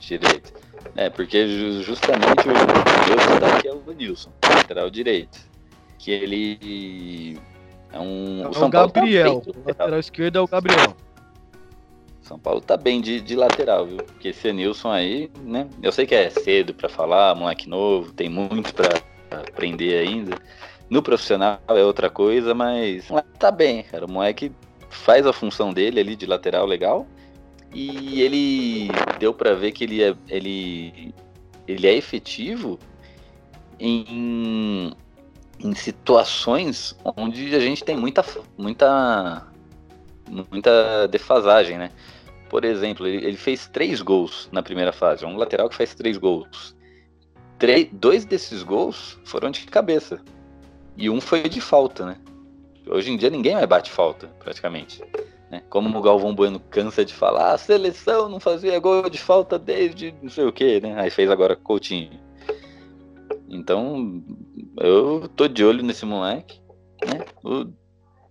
[0.00, 0.59] Direito.
[0.96, 5.38] É, porque justamente o meu destaque é o Anilson, lateral direito.
[5.98, 7.38] Que ele
[7.92, 8.42] é um.
[8.42, 9.40] É o, o Gabriel.
[9.40, 10.96] Tá o lateral esquerdo é o Gabriel.
[12.22, 13.96] São Paulo tá bem de, de lateral, viu?
[13.96, 15.68] Porque esse Nilson aí, né?
[15.82, 18.88] Eu sei que é cedo para falar, moleque novo, tem muito para
[19.48, 20.36] aprender ainda.
[20.88, 24.06] No profissional é outra coisa, mas tá bem, cara.
[24.06, 24.52] O moleque
[24.88, 27.06] faz a função dele ali de lateral legal.
[27.72, 31.14] E ele deu para ver que ele é, ele,
[31.68, 32.78] ele é efetivo
[33.78, 34.92] em,
[35.60, 38.24] em situações onde a gente tem muita,
[38.58, 39.46] muita,
[40.50, 41.90] muita defasagem, né?
[42.48, 45.24] Por exemplo, ele, ele, fez três gols na primeira fase.
[45.24, 46.76] Um lateral que faz três gols.
[47.92, 50.20] Dois desses gols foram de cabeça.
[50.96, 52.16] E um foi de falta, né?
[52.88, 55.00] Hoje em dia ninguém mais bate falta, praticamente.
[55.50, 55.62] Né?
[55.68, 60.14] Como o Galvão Bueno cansa de falar, a seleção não fazia gol de falta desde
[60.22, 60.94] não sei o que, né?
[61.00, 62.20] Aí fez agora Coutinho.
[63.48, 64.22] Então,
[64.78, 66.60] eu tô de olho nesse moleque.
[67.04, 67.24] Né?
[67.44, 67.66] O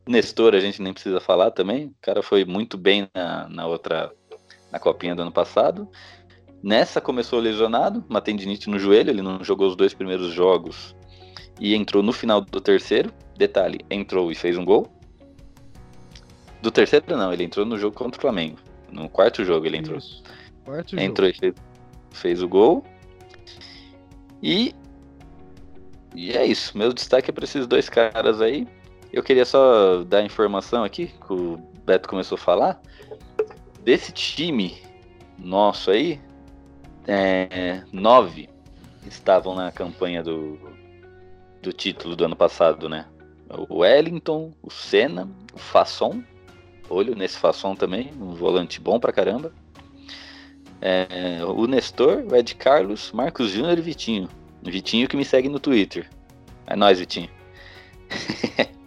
[0.07, 1.87] Nestor a gente nem precisa falar também.
[1.87, 4.11] O cara foi muito bem na, na outra,
[4.71, 5.89] na copinha do ano passado.
[6.63, 10.95] Nessa começou lesionado, uma tendinite no joelho, ele não jogou os dois primeiros jogos
[11.59, 13.11] e entrou no final do terceiro.
[13.37, 14.87] Detalhe, entrou e fez um gol.
[16.61, 18.57] Do terceiro não, ele entrou no jogo contra o Flamengo.
[18.91, 19.97] No quarto jogo ele entrou.
[19.97, 20.23] Isso.
[20.65, 21.37] Quarto entrou jogo.
[21.37, 21.55] e fez,
[22.11, 22.83] fez o gol.
[24.41, 24.75] E
[26.15, 26.77] e é isso.
[26.77, 28.67] Meu destaque é para esses dois caras aí.
[29.11, 32.81] Eu queria só dar informação aqui, que o Beto começou a falar.
[33.83, 34.77] Desse time
[35.37, 36.19] nosso aí,
[37.07, 38.49] é, nove
[39.07, 40.59] estavam na campanha do,
[41.61, 43.05] do título do ano passado, né?
[43.49, 46.23] O Wellington, o Senna, o Fasson,
[46.89, 49.53] olho nesse Fasson também, um volante bom pra caramba.
[50.81, 54.29] É, o Nestor, o Ed Carlos, Marcos Júnior e Vitinho.
[54.63, 56.09] Vitinho que me segue no Twitter.
[56.65, 57.29] É nóis, Vitinho.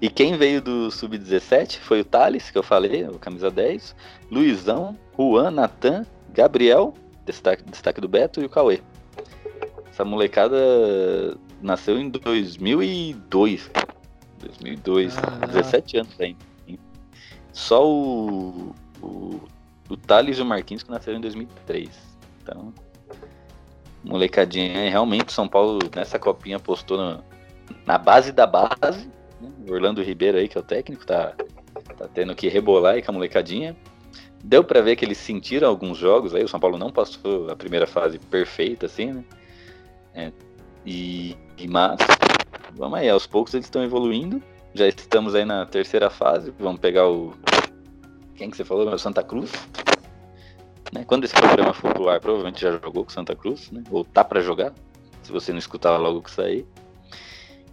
[0.00, 3.96] E quem veio do Sub-17 foi o Thales, que eu falei, o camisa 10,
[4.30, 6.92] Luizão, Juan, Natan, Gabriel,
[7.24, 8.80] destaque, destaque do Beto, e o Cauê.
[9.90, 10.56] Essa molecada
[11.62, 13.70] nasceu em 2002.
[14.38, 16.55] 2002, ah, 17 anos ainda.
[17.56, 19.40] Só o, o,
[19.88, 21.88] o Thales e o Marquinhos que nasceram em 2003.
[22.42, 22.70] Então,
[24.04, 27.20] molecadinha, realmente São Paulo nessa copinha apostou na,
[27.86, 29.08] na base da base
[29.66, 31.32] o Orlando Ribeiro aí, que é o técnico, tá,
[31.96, 33.74] tá tendo que rebolar aí com a molecadinha.
[34.44, 37.56] Deu para ver que eles sentiram alguns jogos aí, o São Paulo não passou a
[37.56, 39.24] primeira fase perfeita, assim, né?
[40.14, 40.32] É,
[40.84, 41.96] e, e mas,
[42.74, 44.42] vamos aí, aos poucos eles estão evoluindo.
[44.76, 47.32] Já estamos aí na terceira fase, vamos pegar o...
[48.34, 48.86] Quem que você falou?
[48.86, 49.50] O Santa Cruz.
[50.92, 51.02] Né?
[51.06, 53.82] Quando esse programa for pro ar, provavelmente já jogou com Santa Cruz, né?
[53.90, 54.74] Ou tá para jogar,
[55.22, 56.66] se você não escutar logo que sair.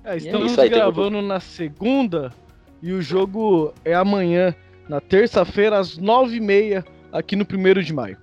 [0.06, 2.34] É, estamos é gravando na segunda
[2.82, 4.56] e o jogo é amanhã,
[4.88, 8.18] na terça-feira, às nove e meia, aqui no primeiro de maio.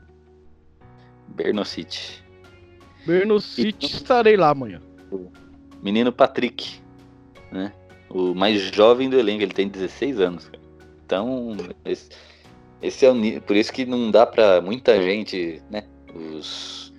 [1.28, 2.24] Berno City.
[3.04, 4.80] Berno City, estarei lá amanhã.
[5.82, 6.80] Menino Patrick,
[7.52, 7.74] né?
[8.11, 10.50] O mais jovem do elenco, ele tem 16 anos.
[11.06, 12.11] Então, esse,
[12.82, 15.84] esse é o por isso que não dá para muita gente, né?
[16.14, 16.90] Os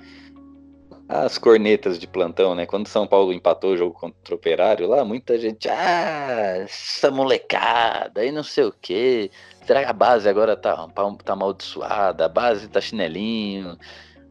[1.11, 2.65] as cornetas de plantão, né?
[2.65, 8.21] Quando São Paulo empatou o jogo contra o Operário lá, muita gente, ah, essa molecada,
[8.21, 9.29] aí não sei o quê.
[9.65, 10.87] Será que a base agora tá,
[11.25, 12.25] tá amaldiçoada?
[12.25, 13.77] A base tá chinelinho,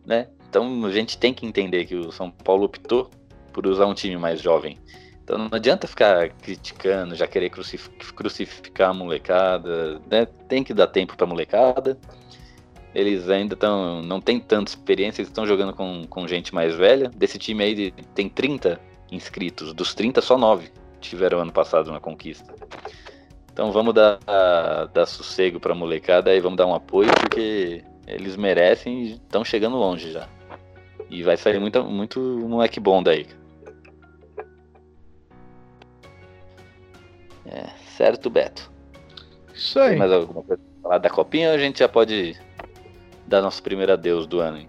[0.06, 0.28] né?
[0.48, 3.10] Então a gente tem que entender que o São Paulo optou
[3.52, 4.78] por usar um time mais jovem.
[5.30, 10.26] Então não adianta ficar criticando, já querer crucificar a molecada, né?
[10.48, 11.96] Tem que dar tempo pra molecada
[12.94, 14.02] eles ainda estão.
[14.02, 17.08] não tem tanta experiência, eles estão jogando com, com gente mais velha.
[17.14, 20.70] Desse time aí tem 30 inscritos, dos 30, só 9
[21.00, 22.54] tiveram ano passado na conquista.
[23.52, 24.18] Então vamos dar,
[24.92, 29.76] dar sossego pra molecada e vamos dar um apoio, porque eles merecem e estão chegando
[29.76, 30.28] longe já.
[31.08, 33.26] E vai sair muito, muito moleque bom daí.
[37.50, 38.70] É, certo, Beto?
[39.52, 39.90] Isso aí.
[39.90, 42.38] Tem mais alguma coisa pra falar da copinha ou a gente já pode
[43.26, 44.68] dar nosso primeiro adeus do ano, hein?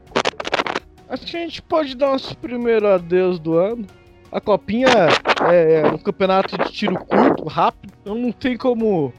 [1.08, 3.86] Acho que a gente pode dar nosso primeiro adeus do ano.
[4.32, 4.88] A copinha
[5.52, 9.14] é, é um campeonato de tiro curto, rápido, então não tem como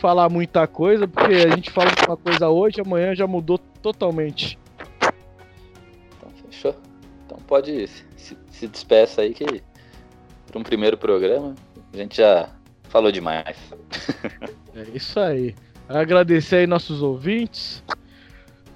[0.00, 4.58] falar muita coisa, porque a gente fala uma coisa hoje, amanhã já mudou totalmente.
[6.16, 6.74] Então fechou.
[7.26, 9.62] Então pode se, se despeça aí que
[10.46, 11.54] para um primeiro programa
[11.92, 12.48] A gente já
[12.94, 13.56] falou demais.
[14.72, 15.52] é isso aí.
[15.88, 17.82] Agradecer aí nossos ouvintes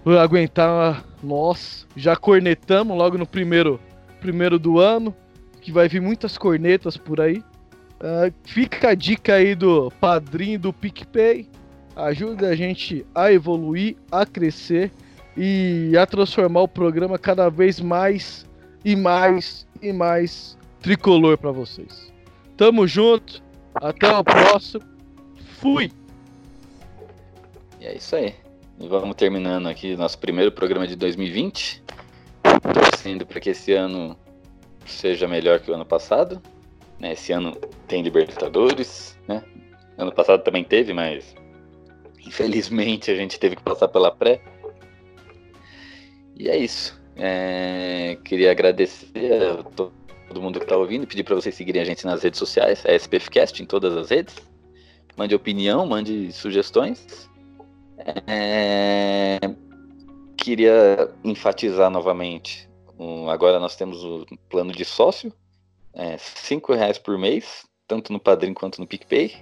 [0.03, 1.87] por aguentar nós.
[1.95, 3.79] Já cornetamos logo no primeiro,
[4.21, 5.15] primeiro do ano,
[5.61, 7.39] que vai vir muitas cornetas por aí.
[8.01, 11.49] Uh, fica a dica aí do padrinho do PicPay.
[11.95, 14.91] Ajuda a gente a evoluir, a crescer
[15.37, 18.45] e a transformar o programa cada vez mais
[18.85, 22.13] e mais e mais tricolor para vocês.
[22.57, 23.43] Tamo junto,
[23.81, 24.85] até o próximo.
[25.61, 25.91] Fui!
[27.81, 28.35] E é isso aí.
[28.81, 31.83] E vamos terminando aqui nosso primeiro programa de 2020.
[32.73, 34.17] Torcendo para que esse ano
[34.87, 36.41] seja melhor que o ano passado.
[36.99, 37.13] Né?
[37.13, 37.57] Esse ano
[37.87, 39.43] tem Libertadores, né?
[39.97, 41.35] Ano passado também teve, mas
[42.25, 44.41] infelizmente a gente teve que passar pela pré.
[46.37, 47.01] E é isso.
[47.17, 48.17] É...
[48.25, 49.63] Queria agradecer a
[50.29, 52.93] todo mundo que está ouvindo, pedir para vocês seguirem a gente nas redes sociais, a
[52.95, 54.37] SPFcast em todas as redes.
[55.17, 57.29] Mande opinião, mande sugestões.
[58.27, 59.41] É...
[60.37, 62.69] Queria enfatizar novamente.
[62.99, 65.33] Um, agora nós temos o plano de sócio,
[65.93, 69.35] é, cinco reais por mês, tanto no Padrim quanto no PicPay.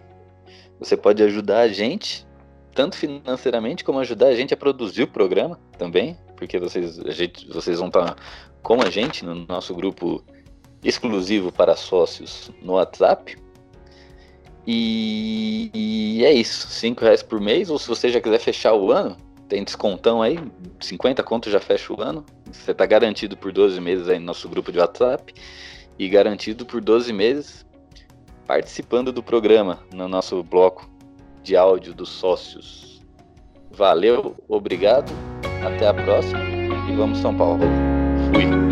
[0.79, 2.27] Você pode ajudar a gente,
[2.75, 7.79] tanto financeiramente como ajudar a gente a produzir o programa também, porque vocês, gente, vocês
[7.79, 8.17] vão estar
[8.63, 10.23] com a gente no nosso grupo
[10.83, 13.37] exclusivo para sócios no WhatsApp.
[14.67, 18.91] E, e é isso, 5 reais por mês, ou se você já quiser fechar o
[18.91, 19.17] ano,
[19.49, 20.39] tem descontão aí,
[20.81, 22.25] 50 conto já fecha o ano.
[22.51, 25.33] Você está garantido por 12 meses aí no nosso grupo de WhatsApp
[25.99, 27.65] e garantido por 12 meses
[28.47, 30.89] participando do programa no nosso bloco
[31.43, 33.03] de áudio dos sócios.
[33.71, 35.13] Valeu, obrigado,
[35.65, 36.41] até a próxima
[36.89, 37.61] e vamos São Paulo.
[38.33, 38.66] Fui.